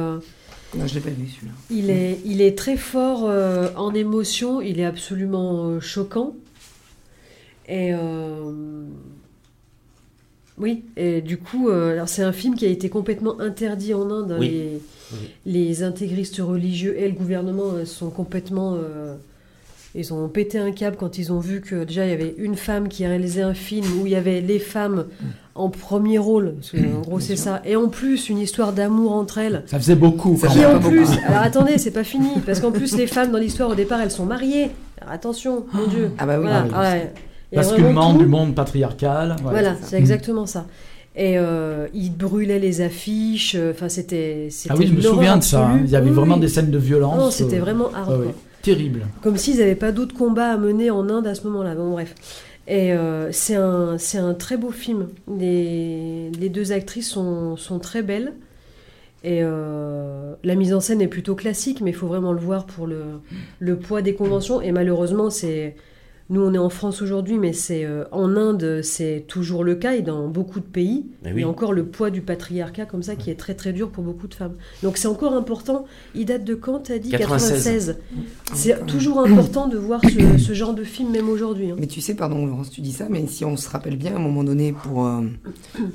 [0.75, 1.53] Non, je l'ai pas vu celui-là.
[1.71, 4.59] il est, il est très fort euh, en émotion.
[4.61, 6.35] Il est absolument euh, choquant.
[7.69, 8.51] Et euh,
[10.57, 14.09] oui, et du coup, euh, alors c'est un film qui a été complètement interdit en
[14.09, 14.31] Inde.
[14.33, 14.49] hein, Oui.
[14.49, 14.81] Les,
[15.13, 15.17] Oui.
[15.45, 18.77] les intégristes religieux et le gouvernement euh, sont complètement.
[19.97, 22.55] Ils ont pété un câble quand ils ont vu que déjà il y avait une
[22.55, 25.05] femme qui réalisait un film où il y avait les femmes
[25.55, 29.13] en premier rôle, parce que, en gros c'est ça, et en plus une histoire d'amour
[29.13, 29.63] entre elles.
[29.65, 30.37] Ça faisait beaucoup.
[30.37, 31.19] Ça Qui en plus, beaucoup.
[31.27, 34.11] alors attendez, c'est pas fini, parce qu'en plus les femmes dans l'histoire au départ elles
[34.11, 34.69] sont mariées.
[35.01, 36.11] Alors attention, mon Dieu.
[36.19, 36.43] Ah bah oui.
[36.43, 36.71] Voilà, oui.
[36.75, 37.11] ah ouais.
[37.51, 39.31] Vraiment Basculement du monde patriarcal.
[39.39, 39.49] ouais.
[39.49, 40.65] Voilà, c'est exactement ça.
[41.15, 44.49] Et euh, ils brûlaient les affiches, euh, enfin c'était.
[44.69, 45.65] Ah oui, je me souviens de ça.
[45.69, 45.79] hein.
[45.83, 46.41] Il y avait Oui, vraiment oui.
[46.41, 47.17] des scènes de violence.
[47.17, 48.33] Non, c'était euh, vraiment hardcore.
[48.61, 49.07] Terrible.
[49.21, 51.75] Comme s'ils n'avaient pas d'autres combats à mener en Inde à ce moment-là.
[51.75, 52.15] Bon, bref.
[52.67, 55.07] Et euh, c'est un, un très beau film.
[55.37, 58.33] Les, les deux actrices sont, sont très belles.
[59.23, 62.65] Et euh, la mise en scène est plutôt classique, mais il faut vraiment le voir
[62.65, 63.03] pour le,
[63.59, 64.61] le poids des conventions.
[64.61, 65.75] Et malheureusement, c'est.
[66.29, 69.95] Nous, on est en France aujourd'hui, mais c'est euh, en Inde, c'est toujours le cas
[69.95, 71.05] et dans beaucoup de pays.
[71.23, 73.71] Mais Il y a encore le poids du patriarcat comme ça qui est très très
[73.71, 74.55] dur pour beaucoup de femmes.
[74.83, 75.85] Donc c'est encore important.
[76.15, 77.11] Il date de quand T'as dit?
[77.11, 77.95] 96.
[77.95, 77.97] 96.
[78.53, 81.71] C'est toujours important de voir ce, ce genre de film même aujourd'hui.
[81.71, 81.75] hein.
[81.79, 84.17] Mais tu sais, pardon Laurence, tu dis ça, mais si on se rappelle bien, à
[84.17, 85.21] un moment donné, pour, euh,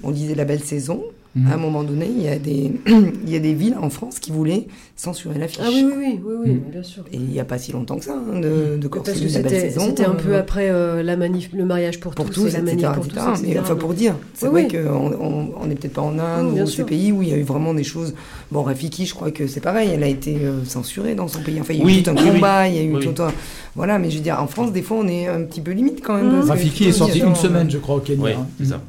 [0.03, 1.03] on disait la belle saison,
[1.35, 1.51] Mhm.
[1.51, 4.19] à un moment donné, il y, a des, il y a des villes en France
[4.19, 4.67] qui voulaient
[4.97, 5.61] censurer l'affiche.
[5.63, 6.71] Ah oui oui oui oui, oui Mm.
[6.71, 7.05] bien sûr.
[7.11, 9.33] Et il n'y a pas si longtemps que ça, hein, de, de Parce corser que
[9.33, 9.87] la belle c'était saison.
[9.87, 12.53] c'était un euh, peu après euh, la manif, le mariage pour, pour tous, tous, et
[12.53, 12.77] la etc.
[12.77, 13.21] manif pour etc.
[13.25, 13.53] tous, etc.
[13.55, 14.85] Mais enfin, pour dire, c'est Oui, vrai oui.
[14.85, 16.69] qu'on on, n'est peut-être pas en Inde Mm, ou sûr.
[16.69, 18.15] ces pays où il y a eu vraiment des choses.
[18.51, 21.59] Bon, Rafiki, je crois que c'est pareil, elle a été euh, censurée dans son pays.
[21.61, 22.31] Enfin, il y a eu Oui, tout un oui, oui.
[22.35, 23.33] combat, il y a eu Oui, tout un.
[23.75, 26.03] Voilà, mais je veux dire, en France, des fois, on est un petit peu limite
[26.03, 26.29] quand même.
[26.29, 26.35] Mm.
[26.41, 28.23] parce Rafiki est sorti une euh, semaine, je crois, au Kenya.
[28.23, 28.83] Oui, c'est ça.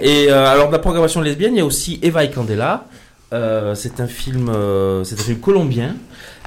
[0.00, 2.86] Et euh, alors, de la programmation lesbienne, il y a aussi Eva et Candela.
[3.32, 5.96] Euh, c'est un film, euh, c'est un film colombien.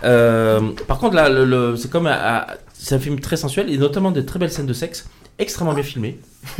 [0.04, 3.70] Euh, par contre, là, le, le- c'est comme, un- un- c'est un film très sensuel
[3.70, 5.06] et notamment de très belles scènes de sexe,
[5.40, 6.20] extrêmement bien filmées.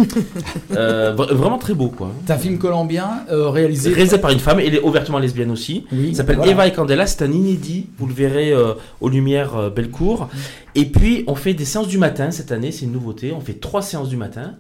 [0.76, 2.12] Euh, vra- vraiment très beau, quoi.
[2.28, 3.92] C'est un film colombien euh, réalisé.
[3.94, 5.86] Réalisé par une femme, et elle est ouvertement lesbienne aussi.
[5.92, 6.52] Oui, Il s'appelle voilà.
[6.52, 10.30] Eva et Candela, c'est un inédit, vous le verrez euh, aux Lumières euh, Bellecour.
[10.76, 13.54] Et puis on fait des séances du matin cette année, c'est une nouveauté, on fait
[13.60, 14.56] trois séances du matin.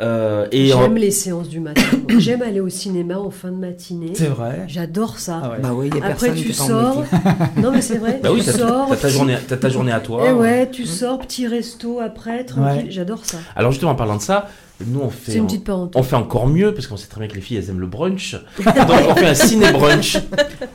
[0.00, 1.82] Euh, et J'aime les séances du matin.
[2.18, 4.12] J'aime aller au cinéma en fin de matinée.
[4.14, 4.64] C'est vrai.
[4.66, 5.40] J'adore ça.
[5.44, 5.56] Ah ouais.
[5.62, 7.04] Bah oui, il y a Après tu sors.
[7.62, 8.20] non mais c'est vrai.
[8.22, 8.88] Bah oui, tu t'as sors.
[8.88, 10.24] t'as ta journée, t'as ta journée à toi.
[10.28, 12.86] Eh ouais, tu sors, petit resto après, tranquille.
[12.86, 12.90] Ouais.
[12.90, 13.38] J'adore ça.
[13.54, 14.48] Alors justement en parlant de ça,
[14.84, 16.00] nous on C'est fait, une petite parenthèse.
[16.00, 17.86] on fait encore mieux parce qu'on sait très bien que les filles elles aiment le
[17.86, 18.34] brunch.
[18.64, 18.74] Donc
[19.08, 20.16] on fait un ciné brunch,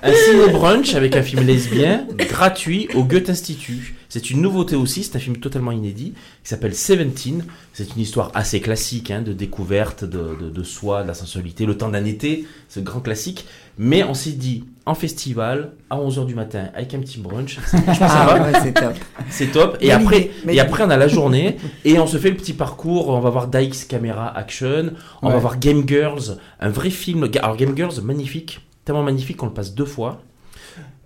[0.01, 3.95] un ciné brunch avec un film lesbien gratuit au Goethe Institut.
[4.09, 7.45] C'est une nouveauté aussi, c'est un film totalement inédit qui s'appelle Seventeen.
[7.73, 11.65] C'est une histoire assez classique hein, de découverte de, de, de soi, de la sensualité,
[11.67, 13.45] le temps d'un été, ce grand classique.
[13.77, 17.77] Mais on s'est dit en festival à 11h du matin avec un petit brunch, c'est
[18.01, 18.93] Ah ouais, top.
[19.29, 19.77] C'est top.
[19.79, 23.09] Et après, et après, on a la journée et on se fait le petit parcours.
[23.09, 24.91] On va voir Dykes Camera Action.
[25.21, 25.33] On Ouais.
[25.33, 27.29] va voir Game Girls, un vrai film.
[27.41, 28.59] Alors, Game Girls, magnifique.
[28.85, 30.19] Tellement magnifique qu'on le passe deux fois.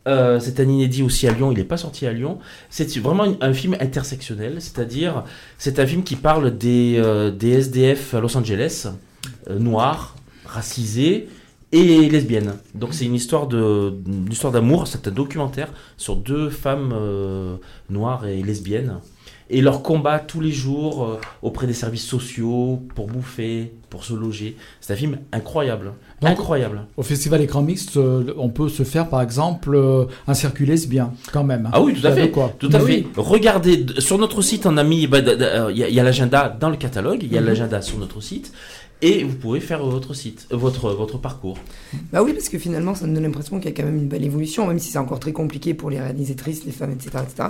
[0.07, 2.39] Euh, c'est un inédit aussi à Lyon, il n'est pas sorti à Lyon.
[2.69, 5.23] C'est vraiment un- film intersectionnel, c'est-à-dire
[5.57, 8.87] c'est un film qui parle des, euh, SDF à Los Angeles,
[9.49, 11.29] euh, noirs, racisés
[11.71, 12.55] et lesbiennes.
[12.75, 16.93] Donc c'est une histoire de une histoire d'amour, c'est un documentaire sur deux femmes
[17.89, 18.99] noires et lesbiennes
[19.49, 24.55] et leur combat tous les jours auprès des services sociaux pour bouffer, pour se loger.
[24.81, 25.93] C'est un film incroyable,
[26.24, 26.88] Donc- incroyable.
[26.97, 31.11] Au festival écran mixte, euh, on peut se faire par exemple euh, un circuit lesbien,
[31.32, 31.69] quand même.
[31.74, 32.30] Ah oui, tout à fait.
[32.32, 32.53] Quoi.
[32.59, 32.91] Tout à Oui.
[33.13, 33.21] fait.
[33.21, 36.78] Regardez, sur notre site, on a mis, bah, euh, il y a- l'agenda dans le
[36.78, 37.47] catalogue, il y a Mhm.
[37.47, 38.51] l'agenda sur notre site,
[39.01, 41.57] et vous pouvez faire votre site, votre, votre parcours.
[42.13, 44.07] Bah oui, parce que finalement, ça me donne l'impression qu'il y a quand même une
[44.07, 47.09] belle évolution, même si c'est encore très compliqué pour les réalisatrices, les femmes, etc.
[47.24, 47.49] etc.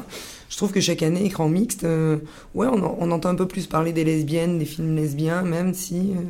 [0.49, 2.17] Je trouve que chaque année, écran mixte, euh,
[2.55, 5.74] ouais, on, en- on entend un peu plus parler des lesbiennes, des films lesbiens, même
[5.76, 5.95] si.
[6.15, 6.21] euh,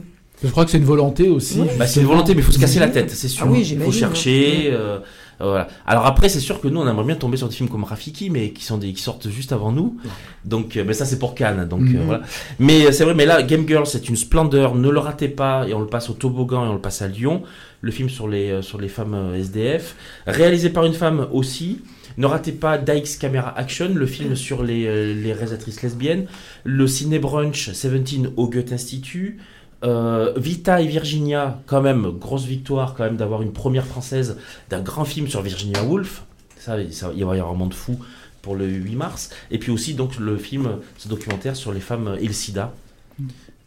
[0.44, 1.62] Je crois que c'est une volonté aussi.
[1.80, 3.46] Bah, c'est une volonté, mais il faut se casser la tête, c'est sûr.
[3.48, 4.70] Ah oui, Il faut chercher.
[4.72, 5.00] euh,
[5.42, 5.68] euh, voilà.
[5.88, 8.30] Alors après, c'est sûr que nous, on aimerait bien tomber sur des films comme Rafiki,
[8.30, 9.98] mais qui sont des, qui sortent juste avant nous.
[10.46, 11.68] Donc, euh, mais ça, c'est pour Cannes.
[11.68, 12.06] Donc euh, Mhm.
[12.06, 12.22] voilà.
[12.60, 14.76] Mais c'est vrai, mais là, Game Girl, c'est une splendeur.
[14.76, 15.66] Ne le ratez pas.
[15.68, 17.42] Et on le passe au toboggan et on le passe à Lyon.
[17.82, 19.96] Le film sur les euh, sur les femmes euh, SDF,
[20.28, 21.80] réalisé par une femme aussi.
[22.18, 26.28] Ne ratez pas Dykes Camera Action, le film sur les, euh, les réalisatrices lesbiennes.
[26.64, 29.40] Le ciné brunch 17 au Goethe Institut.
[29.84, 34.38] Euh, Vita et Virginia, quand même, grosse victoire quand même d'avoir une première française
[34.70, 36.24] d'un grand film sur Virginia Woolf.
[36.58, 38.00] Ça, ça, il va y avoir un monde fou
[38.42, 39.30] pour le 8 mars.
[39.52, 42.74] Et puis aussi donc le film, ce documentaire sur les femmes et le sida.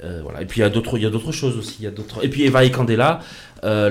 [0.05, 0.43] Euh, voilà.
[0.43, 1.77] Et puis il y a d'autres, il y a d'autres choses aussi.
[1.81, 2.25] Il y a d'autres.
[2.25, 3.21] Et puis Eva et Candela,
[3.65, 3.91] euh,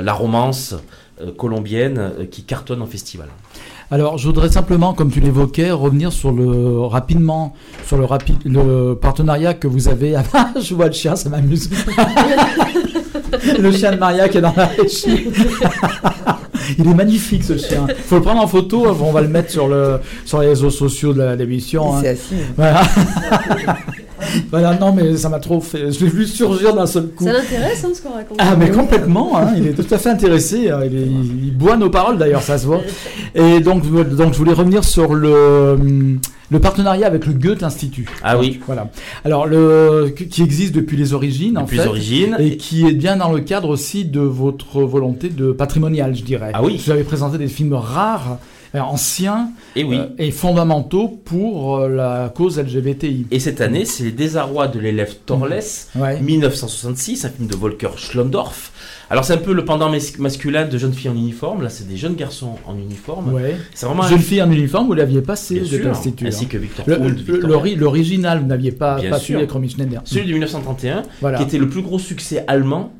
[0.00, 0.74] le- la romance
[1.20, 3.28] euh, colombienne euh, qui cartonne en festival.
[3.92, 7.54] Alors, je voudrais simplement, comme tu l'évoquais, revenir sur le rapidement
[7.86, 10.14] sur le rapide le partenariat que vous avez.
[10.32, 11.68] Ah, je vois le chien, ça m'amuse.
[13.58, 15.28] le chien de Maria qui est dans la régie.
[16.78, 17.86] Il est magnifique ce chien.
[18.06, 18.86] Faut le prendre en photo.
[19.02, 21.94] On va le mettre sur le sur les réseaux sociaux de la- l'émission.
[21.96, 22.00] hein.
[22.02, 22.34] s'est assis.
[22.56, 22.82] Voilà.
[24.50, 24.76] voilà.
[24.78, 25.90] Non, mais ça m'a trop fait.
[25.92, 27.24] Je l'ai vu surgir d'un seul coup.
[27.24, 28.38] Ça l'intéresse, hein, ce qu'on raconte.
[28.40, 31.56] Ah mais complètement, hein, il est tout à fait intéressé, hein, il, est- il- il
[31.56, 32.80] boit nos paroles d'ailleurs, ça se voit.
[33.34, 33.82] Et donc,
[34.14, 35.76] donc je voulais revenir sur le,
[36.50, 38.06] le partenariat avec le Goethe Institut.
[38.22, 38.88] Ah oui, Voilà.
[39.24, 41.82] Alors, le, qui existe depuis les origines en depuis fait.
[41.84, 42.36] les origines.
[42.38, 46.50] Et qui est bien dans le cadre aussi de votre volonté de patrimonial, je dirais.
[46.54, 46.80] Ah oui.
[46.84, 48.38] Vous avez présenté des films rares,
[48.78, 49.96] anciens Et oui.
[49.98, 53.26] euh, et fondamentaux pour euh, la cause LGBTI.
[53.30, 55.58] Et cette année, c'est les désarrois de l'élève Torles.
[55.96, 56.20] Ouais.
[56.20, 58.70] 1966, un film de Volker Schlondorf.
[59.10, 61.62] Alors c'est un peu le pendant mas- masculin de jeunes filles en uniforme.
[61.62, 63.32] Là, c'est des jeunes garçons en uniforme.
[63.34, 63.56] Ouais.
[63.74, 66.26] C'est vraiment un Jeune fille en uniforme, vous l'aviez passé bien de l'Institut.
[66.28, 66.48] ainsi hein.
[66.48, 66.86] que Victor
[67.76, 69.38] L'original, vous n'aviez pas, Bien pas sûr.
[69.38, 70.00] avec Romy Schneider.
[70.04, 71.38] Celui de 1931, Voilà.
[71.38, 72.92] qui était le plus gros succès allemand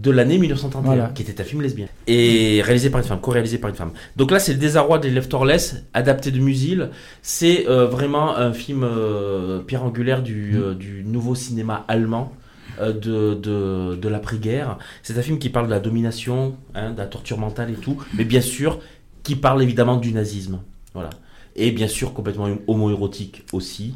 [0.00, 1.08] de l'année 1931, Voilà.
[1.14, 1.86] qui était un film lesbien.
[2.06, 3.92] Et réalisé par une femme, co-réalisé par une femme.
[4.16, 5.52] Donc là, c'est le désarroi de l'élève Torles,
[5.92, 6.90] adapté de Musil.
[7.20, 12.32] C'est euh, vraiment un film euh, pierre angulaire du, euh, du nouveau cinéma allemand.
[12.80, 14.78] euh, De, de, de l'après-guerre.
[15.02, 17.98] C'est un film qui parle de la domination, hein, de la torture mentale et tout,
[18.14, 18.78] mais bien sûr,
[19.22, 20.60] qui parle évidemment du nazisme.
[20.94, 21.10] Voilà.
[21.54, 23.94] Et bien sûr, complètement homo-érotique aussi.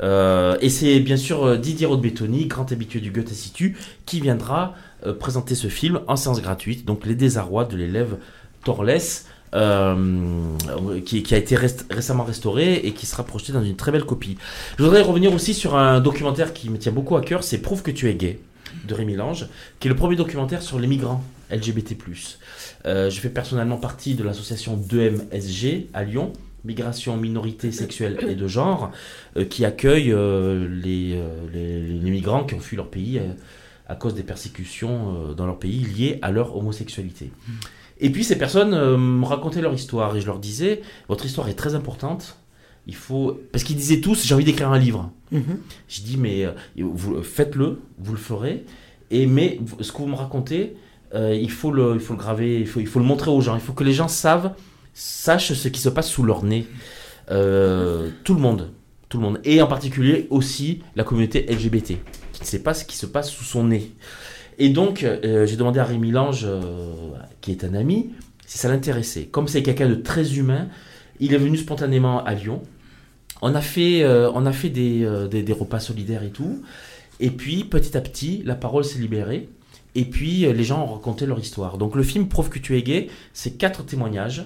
[0.00, 3.76] Euh, et c'est bien sûr Didier Rodbettoni, grand habitué du Goethe Institut,
[4.06, 4.74] qui viendra
[5.12, 8.16] présenter ce film en séance gratuite, donc Les désarrois de l'élève
[8.64, 8.98] Torles,
[9.54, 10.56] euh,
[11.04, 14.36] qui, a été récemment restauré et qui sera projeté dans une très belle copie.
[14.78, 17.82] Je voudrais revenir aussi sur un documentaire qui me tient beaucoup à cœur, c'est Prouve
[17.82, 18.40] que tu es gay
[18.86, 19.46] de Rémi Lange,
[19.78, 21.96] qui est le premier documentaire sur les migrants LGBT+.
[22.86, 26.32] Euh, je fais personnellement partie de l'association 2MSG à Lyon,
[26.64, 28.90] Migration, Minorité Sexuelle et de Genre,
[29.36, 33.32] euh, qui accueille euh, les, euh, migrants qui ont fui leur pays euh,
[33.86, 37.30] à cause des persécutions euh, dans leur pays liées à leur homosexualité.
[38.00, 41.48] Et puis ces personnes euh, me racontaient leur histoire et je leur disais, votre histoire
[41.48, 42.38] est très importante.
[42.86, 45.10] Il faut parce qu'ils disaient tous, j'ai envie d'écrire un livre.
[45.32, 45.58] Mhm.
[45.88, 48.64] Je dis mais euh, vous faites-le, vous le ferez.
[49.10, 50.76] Et mais ce que vous me racontez,
[51.14, 53.40] euh, il faut le, il faut le graver, il faut, il faut le montrer aux
[53.40, 53.54] gens.
[53.54, 54.52] Il faut que les gens savent,
[54.92, 56.66] sachent ce qui se passe sous leur nez.
[57.28, 58.72] Tout le monde,
[59.08, 61.94] tout le monde, et en particulier aussi la communauté LGBT,
[62.34, 63.92] qui ne sait pas ce qui se passe sous son nez.
[64.58, 66.62] Et donc, euh, j'ai demandé à Rémi Lange, euh,
[67.40, 68.10] qui est un ami,
[68.46, 69.24] si ça l'intéressait.
[69.24, 70.68] Comme c'est quelqu'un de très humain,
[71.20, 72.62] il est venu spontanément à Lyon.
[73.42, 76.62] On a fait, euh, on a fait des, des, repas solidaires et tout.
[77.20, 79.48] Et puis, petit à petit, la parole s'est libérée.
[79.96, 81.78] Et puis, les gens ont raconté leur histoire.
[81.78, 84.44] Donc, le film Prouve que tu es gay, c'est quatre témoignages.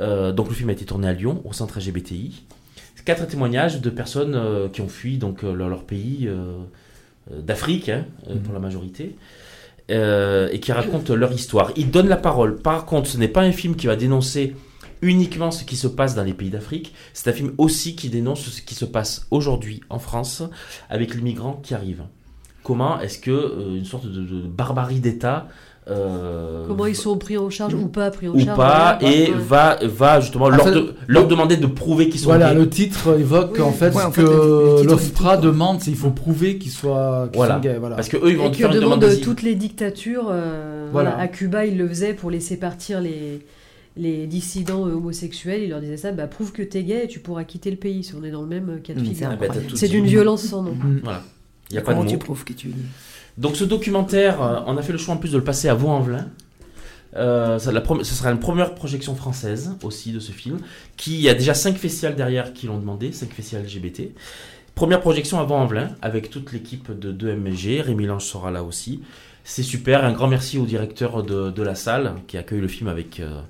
[0.00, 2.44] Donc, le film a été tourné à Lyon, au centre LGBTI.
[3.04, 6.28] Quatre témoignages de personnes qui ont fui donc, leur, pays
[7.30, 9.16] d'Afrique, hein, euh, pour la majorité.
[9.90, 11.72] euh, et qui racontent leur histoire.
[11.76, 12.56] Ils donnent la parole.
[12.58, 14.54] Par contre, ce n'est pas un film qui va dénoncer
[15.00, 16.92] uniquement ce qui se passe dans les pays d'Afrique.
[17.14, 20.42] C'est un film aussi qui dénonce ce qui se passe aujourd'hui en France
[20.90, 22.04] avec les migrants qui arrivent.
[22.64, 25.48] Comment est-ce que euh, une sorte de, de barbarie d'État
[25.90, 29.14] euh, Comment ils sont pris en charge ou pas pris en ou charge pas voilà,
[29.14, 29.36] et ouais.
[29.38, 32.52] va va justement En leur, fait, de- leur le- demander de prouver qu'ils sont Voilà,
[32.52, 32.58] gays.
[32.60, 33.60] le titre évoque Oui.
[33.62, 37.54] en fait Ouais, en que l'OFPRA demande, c'est il faut prouver qu'ils soient, qu'ils Voilà.
[37.54, 37.76] sont gays.
[37.78, 37.96] Voilà.
[37.96, 39.24] Parce que eux ils vont Et faire une demande d'asile.
[39.24, 40.28] toutes les dictatures.
[40.30, 41.10] euh, Voilà.
[41.10, 41.22] voilà.
[41.24, 43.40] À Cuba, ils le faisaient pour laisser partir les,
[43.96, 45.62] les dissidents euh, homosexuels.
[45.62, 48.04] Ils leur disaient ça, bah, prouve que t'es gay et tu pourras quitter le pays
[48.04, 49.28] si on est dans le même euh, cas de figure.
[49.40, 50.72] Ah C'est d'une violence sans nom.
[50.72, 51.00] Mm.
[51.02, 51.22] Voilà.
[51.70, 52.10] Il y a pas de Comment mots.
[52.10, 52.70] tu prouves que tu.
[53.38, 55.74] Donc ce documentaire, euh, on a fait le choix en plus de le passer à
[55.74, 56.26] Vaux-en-Velin.
[57.16, 60.58] Euh, ce sera une première projection française aussi de ce film,
[60.96, 64.10] qui il y a déjà cinq festivals derrière qui l'ont demandé, cinq festivals LGBT.
[64.74, 69.02] Première projection à Vaux-en-Velin avec toute l'équipe de 2MG, Rémi Lange sera là aussi.
[69.44, 73.20] C'est super, un grand merci au directeur de, la salle qui accueille le film avec.
[73.20, 73.40] euh,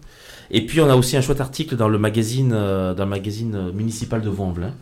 [0.51, 4.21] Et puis on a aussi un chouette article dans le magazine, dans le magazine municipal
[4.21, 4.75] de Vaux-en-Velin.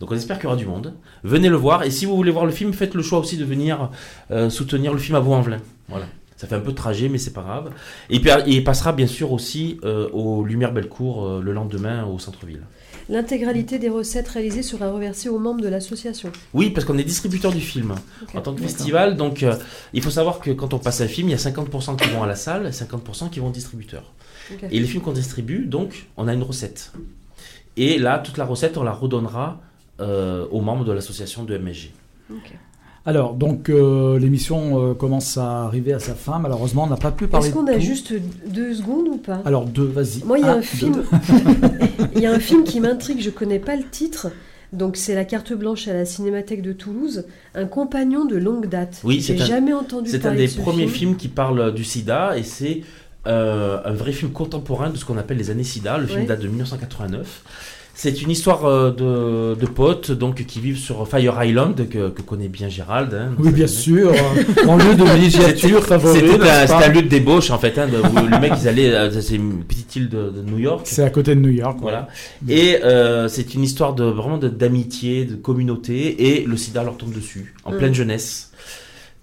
[0.00, 0.94] Donc on espère qu'il y aura du monde.
[1.24, 3.44] Venez le voir et si vous voulez voir le film, faites le choix aussi de
[3.44, 3.90] venir
[4.30, 5.60] euh, soutenir le film à Vaux-en-Velin.
[5.88, 6.06] Voilà.
[6.38, 7.72] Ça fait un peu de trajet, mais c'est pas grave.
[8.10, 12.20] Et puis il passera bien sûr aussi euh, aux Lumières Bellecour euh, le lendemain au
[12.20, 12.62] centre-ville.
[13.08, 16.30] L'intégralité des recettes réalisées sera reversée aux membres de l'association.
[16.54, 17.96] Oui, parce qu'on est distributeur du film
[18.34, 19.16] en tant que festival.
[19.16, 19.56] Donc euh,
[19.92, 22.22] il faut savoir que quand on passe un film, il y a 50% qui vont
[22.22, 24.12] à la salle et 50% qui vont au distributeur.
[24.70, 26.92] Et les films qu'on distribue, donc, on a une recette.
[27.76, 29.60] Et là, toute la recette, on la redonnera
[30.00, 31.90] aux membres de l'association de MSG.
[33.06, 36.38] Alors, donc euh, l'émission euh, commence à arriver à sa fin.
[36.38, 37.46] Malheureusement, on n'a pas pu parler.
[37.46, 37.80] Est-ce qu'on a tout.
[37.80, 38.12] juste
[38.48, 39.40] deux secondes ou pas?
[39.46, 40.22] Alors deux, vas-y.
[40.24, 41.02] Moi, il y a Un, un film.
[42.14, 44.28] Il y a un film qui m'intrigue, je connais pas le titre.
[44.74, 47.24] Donc c'est la carte blanche à la Cinémathèque de Toulouse,
[47.54, 49.00] un compagnon de longue date.
[49.04, 50.90] Oui, c'est un- jamais entendu C'est un des de ce premiers film.
[50.90, 52.82] films qui parle du sida et c'est
[53.26, 55.96] euh, un vrai film contemporain de ce qu'on appelle les années sida.
[55.96, 57.44] Le film date de 1989.
[58.00, 62.22] C'est une histoire euh, de, de potes donc, qui vivent sur Fire Island, que, que
[62.22, 63.12] connaît bien Gérald.
[63.12, 63.32] hein.
[63.40, 64.12] Oui, bien sûr.
[64.12, 66.20] euh, Mon lieu de villégiature favori.
[66.20, 67.76] C'était un, lieu de débauche en fait.
[67.76, 70.58] Hein, de- où les mecs ils allaient, euh, c'est une petite île de, de New
[70.58, 70.82] York.
[70.84, 71.78] C'est à côté de New York.
[71.82, 72.06] Voilà.
[72.48, 77.12] Et euh, c'est une histoire de vraiment d'amitié, de, communauté, et le sida leur tombe
[77.12, 77.78] dessus, en Mm.
[77.78, 78.52] pleine jeunesse.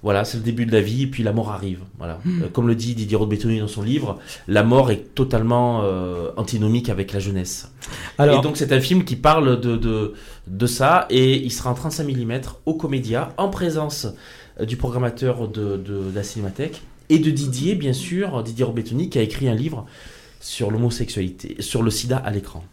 [0.05, 1.79] Voilà, c'est le début de la vie, et puis la mort arrive.
[1.97, 2.19] Voilà.
[2.27, 6.89] Euh, comme le dit Didier Rodbetoni dans son livre, la mort est totalement euh, antinomique
[6.89, 7.71] avec la jeunesse.
[8.19, 10.13] Alors, Et donc c'est un film qui parle de, de,
[10.45, 14.05] de ça, et il sera en 35 mm au Comédia, en présence
[14.59, 19.09] euh, du programmateur de, de, de la Cinémathèque, et de Didier, bien sûr, Didier Robetoni,
[19.09, 19.87] qui a écrit un livre
[20.39, 22.63] sur l'homosexualité, sur le sida à l'écran.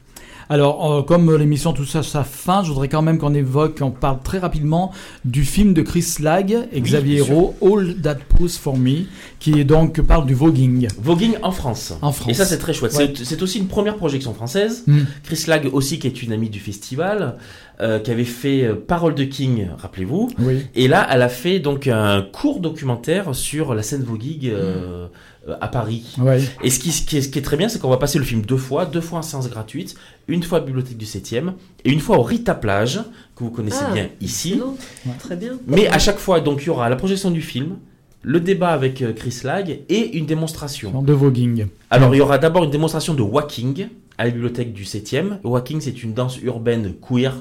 [0.49, 3.91] Alors, euh, comme l'émission touche à sa fin, je voudrais quand même qu'on évoque, qu'on
[3.91, 4.93] parle très rapidement
[5.25, 7.19] du film de Chris Lag et Xavier.
[7.19, 9.05] Hérault, All That Pousse For Me,
[9.39, 10.89] qui est donc parle du voguing.
[11.01, 11.95] Voguing en France.
[12.03, 12.31] En France.
[12.31, 12.95] Et ça, c'est très chouette.
[12.95, 13.13] Ouais.
[13.15, 14.85] C'est- aussi une première projection française.
[14.87, 15.01] Mm.
[15.25, 17.37] Chris Lag aussi, qui est une amie du festival,
[17.81, 20.29] euh, qui avait fait euh, Parole de King, rappelez-vous.
[20.39, 20.67] Oui.
[20.77, 25.09] Et là, elle a fait donc un court documentaire sur la scène voguing euh,
[25.49, 26.15] euh, à Paris.
[26.19, 26.41] Ouais.
[26.63, 28.19] Et ce qui, ce qui est, ce qui est très bien, c'est qu'on va passer
[28.19, 29.97] le film deux fois, deux fois en séance gratuite,
[30.29, 31.53] une fois à la bibliothèque du 7e
[31.85, 33.01] et une fois au Rita Plage,
[33.37, 34.57] que vous connaissez Ah, bien ici.
[34.57, 34.77] Non,
[35.19, 35.59] Très bien.
[35.67, 37.77] Mais à chaque fois, donc, il y aura la projection du film,
[38.23, 41.03] le débat avec euh, Chris Lag et une démonstration.
[41.03, 41.67] De voguing.
[41.91, 45.39] Alors, il y aura d'abord une démonstration de walking à la bibliothèque du 7e.
[45.43, 47.35] Le walking, c'est une danse urbaine queer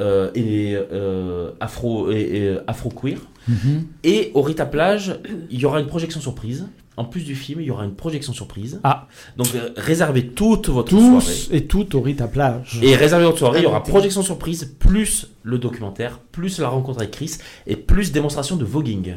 [0.00, 3.18] euh, et euh, afro, et, et afro-queer.
[3.48, 3.84] Mhm.
[4.04, 5.18] Et au Rita Plage,
[5.50, 6.68] il y aura une projection surprise.
[6.96, 8.80] En plus du film, il y aura une projection surprise.
[8.84, 9.08] Ah.
[9.36, 11.10] Donc, euh, réservez toute votre soirée.
[11.10, 12.78] Tous et toutes au Rita Plage.
[12.82, 16.98] Et réservez votre soirée, il y aura projection surprise, plus le documentaire, plus la rencontre
[16.98, 19.14] avec Chris, et plus démonstration de voguing.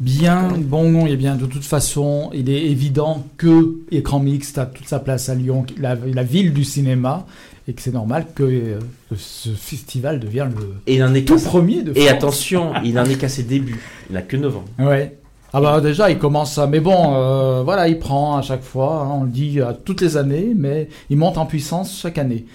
[0.00, 4.88] Bien, bon, et bien de toute façon, il est évident que Écran Mixte a toute
[4.88, 7.26] sa place à Lyon, la, la ville du cinéma,
[7.68, 8.78] et que c'est normal que euh,
[9.14, 12.04] ce festival devienne le Et il en est tout premier de France.
[12.04, 13.78] Et attention, il n'en est qu'à ses débuts.
[14.08, 14.64] Il n'a que 9 ans.
[14.78, 15.18] Ouais.
[15.52, 16.66] Ah bah déjà, il commence à...
[16.66, 20.00] Mais bon, euh, voilà, il prend à chaque fois, hein, on le dit à toutes
[20.00, 22.46] les années, mais il monte en puissance chaque année.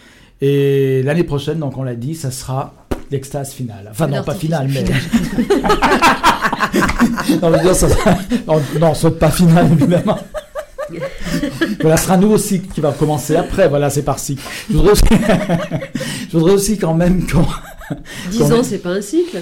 [0.41, 2.74] Et l'année prochaine, donc on l'a dit, ça sera
[3.12, 3.88] l'extase finale.
[3.91, 4.84] Enfin non, pas finale, mais...
[7.41, 8.18] non, je veux dire, ça sera-
[8.48, 10.18] non, non, saute pas finale, évidemment.
[11.82, 13.68] voilà, ce sera un nouveau cycle qui va commencer après.
[13.68, 14.41] Voilà, c'est par cycle.
[14.70, 15.04] Je voudrais aussi,
[16.32, 17.46] je voudrais aussi quand même qu'on.
[18.32, 19.38] 10 Quand ans, c'est pas un cycle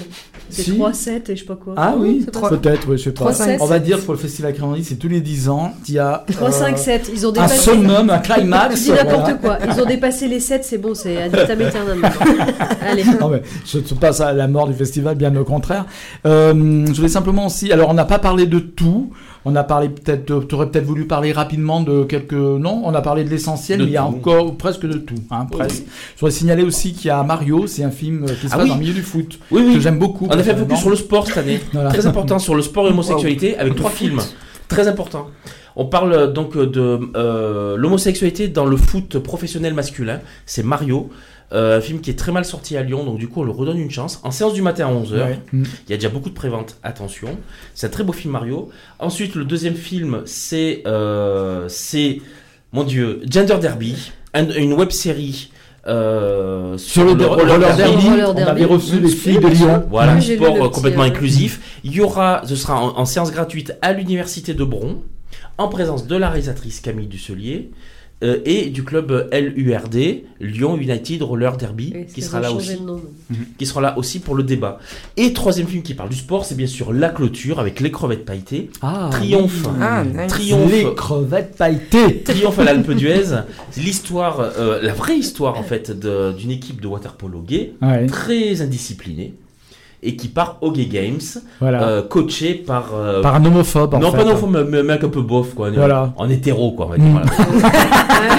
[0.54, 0.76] C'est Si.
[0.76, 1.74] 3, 7 et je sais pas quoi.
[1.76, 3.16] Ah oui, peut-être, oui, je sais pas.
[3.16, 5.72] Trois, cinq, On va dire pour le festival Créandie, c'est tous les 10 ans.
[5.88, 7.10] Il y a 3, euh, 5, 7.
[7.12, 7.58] Ils ont un dépassé.
[7.58, 8.82] summum, un Je climax.
[8.82, 9.56] dis n'importe voilà.
[9.56, 9.58] quoi.
[9.74, 12.02] Ils ont dépassé les 7, c'est bon, c'est ad vitam aeternam.
[12.88, 13.04] Allez.
[13.20, 15.84] Non, mais je ne suis pas à la mort du festival, bien au contraire.
[16.26, 17.72] Euh, je voulais simplement aussi.
[17.72, 19.10] Alors, on n'a pas parlé de tout.
[19.44, 20.46] On a parlé peut-être.
[20.46, 22.32] Tu aurais peut-être voulu parler rapidement de quelques.
[22.32, 25.14] Non, on a parlé de l'essentiel, mais il y a encore presque de tout.
[25.30, 25.84] Hein, presque.
[26.14, 28.62] Je voudrais signaler aussi qu'il y a Mario, c'est un film qui se Ah passe
[28.62, 28.68] oui.
[28.70, 29.38] dans le milieu du foot.
[29.50, 29.74] Oui, oui.
[29.74, 30.26] Que j'aime beaucoup.
[30.30, 31.60] On a fait focus sur le sport cette année.
[31.72, 31.90] Voilà.
[31.90, 34.20] Très important sur le sport et l'homosexualité avec trois films.
[34.68, 35.28] Très important.
[35.76, 40.20] On parle euh, donc euh, de euh, l'homosexualité dans le foot professionnel masculin.
[40.46, 41.10] C'est Mario.
[41.54, 43.52] Euh, un film qui est très mal sorti à Lyon, donc du coup on le
[43.52, 44.20] redonne une chance.
[44.24, 45.38] En séance du matin à 11h, Ouais.
[45.52, 45.62] Mm.
[45.86, 47.38] il y a déjà beaucoup de préventes, attention.
[47.74, 48.70] C'est un très beau film Mario.
[48.98, 52.20] Ensuite, le deuxième film, c'est, euh, c'est
[52.72, 55.50] mon Dieu, Gender Derby, un- une web série
[55.86, 58.50] euh, Sur le, roller, derby, Roller on derby.
[58.50, 59.46] avait reçu les filles de.
[59.48, 59.84] Lyon.
[59.90, 61.78] Voilà, Oui, sport le petit, complètement inclusif.
[61.84, 65.02] Il y aura, ce sera en, en séance gratuite à l'université de Bron,
[65.58, 67.70] en présence de la réalisatrice Camille Dusselier
[68.22, 73.00] euh, et du club LURD, Lyon United Roller Derby, qui sera là aussi, nom.
[73.58, 74.78] qui sera là aussi pour le débat.
[75.16, 78.24] Et troisième film qui parle du sport, c'est bien sûr La Clôture avec les crevettes
[78.24, 78.70] pailletées.
[78.82, 79.64] Ah, Triomphe.
[79.66, 79.72] oui.
[79.80, 80.28] Ah, nice.
[80.28, 80.70] Triomphe.
[80.72, 82.22] Les crevettes pailletées.
[82.22, 83.24] Triomphe à l'Alpe d'Huez,
[83.70, 88.62] c'est l'histoire, euh, la vraie histoire en fait d'une équipe de waterpolo gay, Ouais, très
[88.62, 89.34] indisciplinée,
[90.04, 91.20] et qui part au Gay Games,
[91.60, 91.82] voilà.
[91.82, 94.18] euh, coaché par, euh, Par un homophobe, en non fait.
[94.18, 96.12] pas non faut me mec un peu bof quoi, Voilà.
[96.16, 97.12] en hétéro quoi, on va dire, Mm.
[97.12, 97.26] voilà.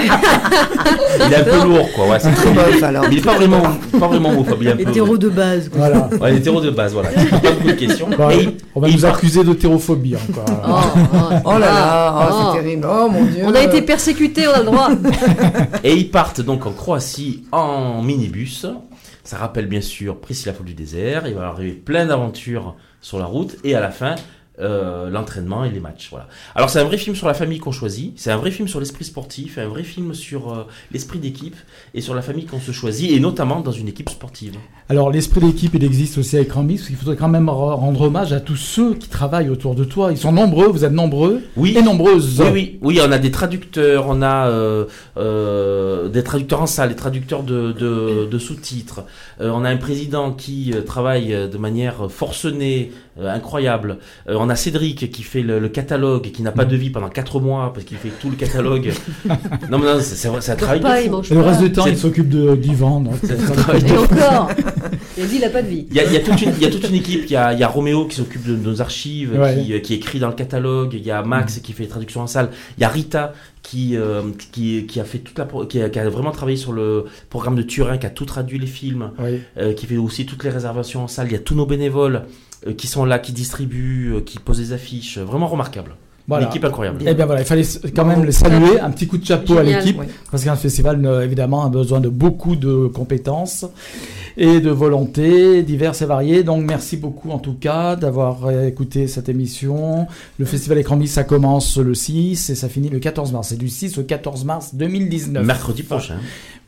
[1.26, 3.04] il est un peu lourd quoi, ouais, c'est Très bof alors.
[3.08, 3.62] mais il est pas vraiment,
[3.98, 5.68] pas vraiment homophobe, il est un peu, Hétéro de base.
[5.68, 5.78] quoi.
[5.78, 6.08] Voilà.
[6.20, 8.08] ouais, hétéro de base, voilà, il pose pas beaucoup de questions.
[8.16, 10.44] Bon, Et il- on va nous part- accuser d'hétérophobie encore.
[10.68, 12.34] Oh, oh, Oh là là, oh, oh.
[12.54, 12.86] c'est terrible.
[12.90, 13.42] Oh mon dieu.
[13.44, 14.88] On a été persécutés, on a le droit.
[15.84, 18.66] Et ils partent donc en Croatie en minibus.
[19.26, 21.26] Ça rappelle bien sûr Priscilla Folle du désert.
[21.26, 23.56] Il va arriver plein d'aventures sur la route.
[23.64, 24.14] Et à la fin,
[24.60, 26.08] euh, l'entraînement et les matchs.
[26.10, 26.28] Voilà.
[26.54, 28.12] Alors c'est un vrai film sur la famille qu'on choisit.
[28.16, 29.58] C'est un vrai film sur l'esprit sportif.
[29.58, 31.56] Un vrai film sur euh, l'esprit d'équipe
[31.94, 33.10] et sur la famille qu'on se choisit.
[33.10, 34.54] Et notamment dans une équipe sportive.
[34.88, 38.02] Alors, l'esprit d'équipe, il existe aussi avec Rambis, parce qu'il faudrait quand même re- rendre
[38.02, 40.12] hommage à tous ceux qui travaillent autour de toi.
[40.12, 41.74] Ils sont nombreux, vous êtes nombreux Oui.
[41.76, 42.40] et nombreuses.
[42.40, 44.48] Oui, oui, oui, on a des traducteurs, on a
[45.16, 49.02] euh, des traducteurs en salle, des traducteurs de, de, de sous-titres.
[49.40, 52.92] On a un président qui travaille de manière forcenée,
[53.22, 53.98] incroyable.
[54.46, 57.08] On a Cédric qui fait le, le catalogue, et qui n'a pas de vie pendant
[57.08, 58.92] 4 mois parce qu'il fait tout le catalogue.
[59.70, 61.22] non, mais non, c'est un Il travail pas, de fou.
[61.32, 61.48] Et le pas.
[61.48, 62.28] reste du temps, il s'occupe
[63.56, 64.50] travail de Et encore.
[65.18, 65.86] Il a dit, il a pas de vie.
[65.90, 67.22] Il y, a, il y a toute une, il y a toute une équipe.
[67.24, 69.54] Il y a, il y a Roméo qui s'occupe de nos archives, Ouais.
[69.64, 70.92] qui, euh, qui écrit dans le catalogue.
[70.92, 72.50] Il y a Max qui fait les traductions en salle.
[72.76, 73.32] Il y a Rita
[73.62, 74.22] qui, euh,
[74.52, 77.56] qui, qui a fait toute la, qui a, qui a vraiment travaillé sur le programme
[77.56, 79.40] de Turin, qui a tout traduit les films, Oui.
[79.56, 81.28] euh, qui fait aussi toutes les réservations en salle.
[81.28, 82.20] Il y a tous nos bénévoles euh,
[82.76, 85.18] qui sont là, qui distribuent, euh, qui posent des affiches.
[85.18, 85.96] Vraiment remarquable.
[86.28, 86.44] Voilà.
[86.46, 86.98] Une équipe incroyable.
[87.06, 87.62] Eh bien voilà, il fallait
[87.94, 90.08] quand même les saluer, un petit coup de chapeau à l'équipe, Ouais.
[90.30, 93.64] parce qu'un festival, euh, évidemment, a besoin de beaucoup de compétences
[94.36, 96.42] et de volontés diverses et variées.
[96.42, 100.06] Donc merci beaucoup en tout cas d'avoir euh, écouté cette émission.
[100.38, 103.48] Le festival Écran ça commence le 6 et ça finit le 14 mars.
[103.48, 105.46] C'est du 6 au 14 mars 2019.
[105.46, 106.16] Mercredi prochain.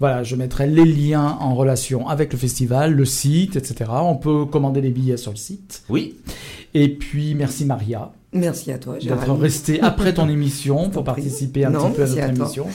[0.00, 3.90] Voilà, je mettrai les liens en relation avec le festival, le site, etc.
[4.02, 5.82] On peut commander les billets sur le site.
[5.88, 6.14] Oui.
[6.74, 11.70] Et puis merci Maria Merci à toi, d'être restée après ton émission pour participer un
[11.70, 12.44] Non, petit peu à merci notre à toi.
[12.44, 12.66] émission.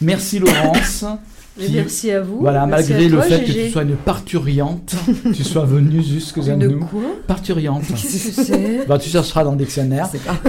[0.00, 1.04] Merci Laurence.
[1.60, 2.38] Qui- merci à vous.
[2.40, 3.64] Voilà, Merci malgré à le toi, fait que Gégé.
[3.66, 4.94] tu sois une parturiante,
[5.34, 6.78] tu sois venue jusque à De nous.
[6.86, 7.02] quoi?
[7.26, 7.82] Parturiante.
[7.88, 8.86] Qu'est-ce que c'est?
[8.88, 10.08] Bah, tu chercheras dans le dictionnaire.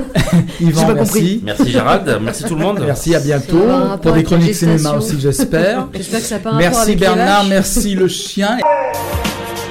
[0.61, 1.41] Yvan, pas merci.
[1.43, 2.19] Merci Gérald.
[2.23, 2.79] Merci tout le monde.
[2.85, 3.59] Merci, à bientôt.
[4.01, 5.89] Pour des chroniques cinéma aussi, j'espère.
[5.93, 8.57] J'espère que ça rapport Merci Bernard, merci le chien.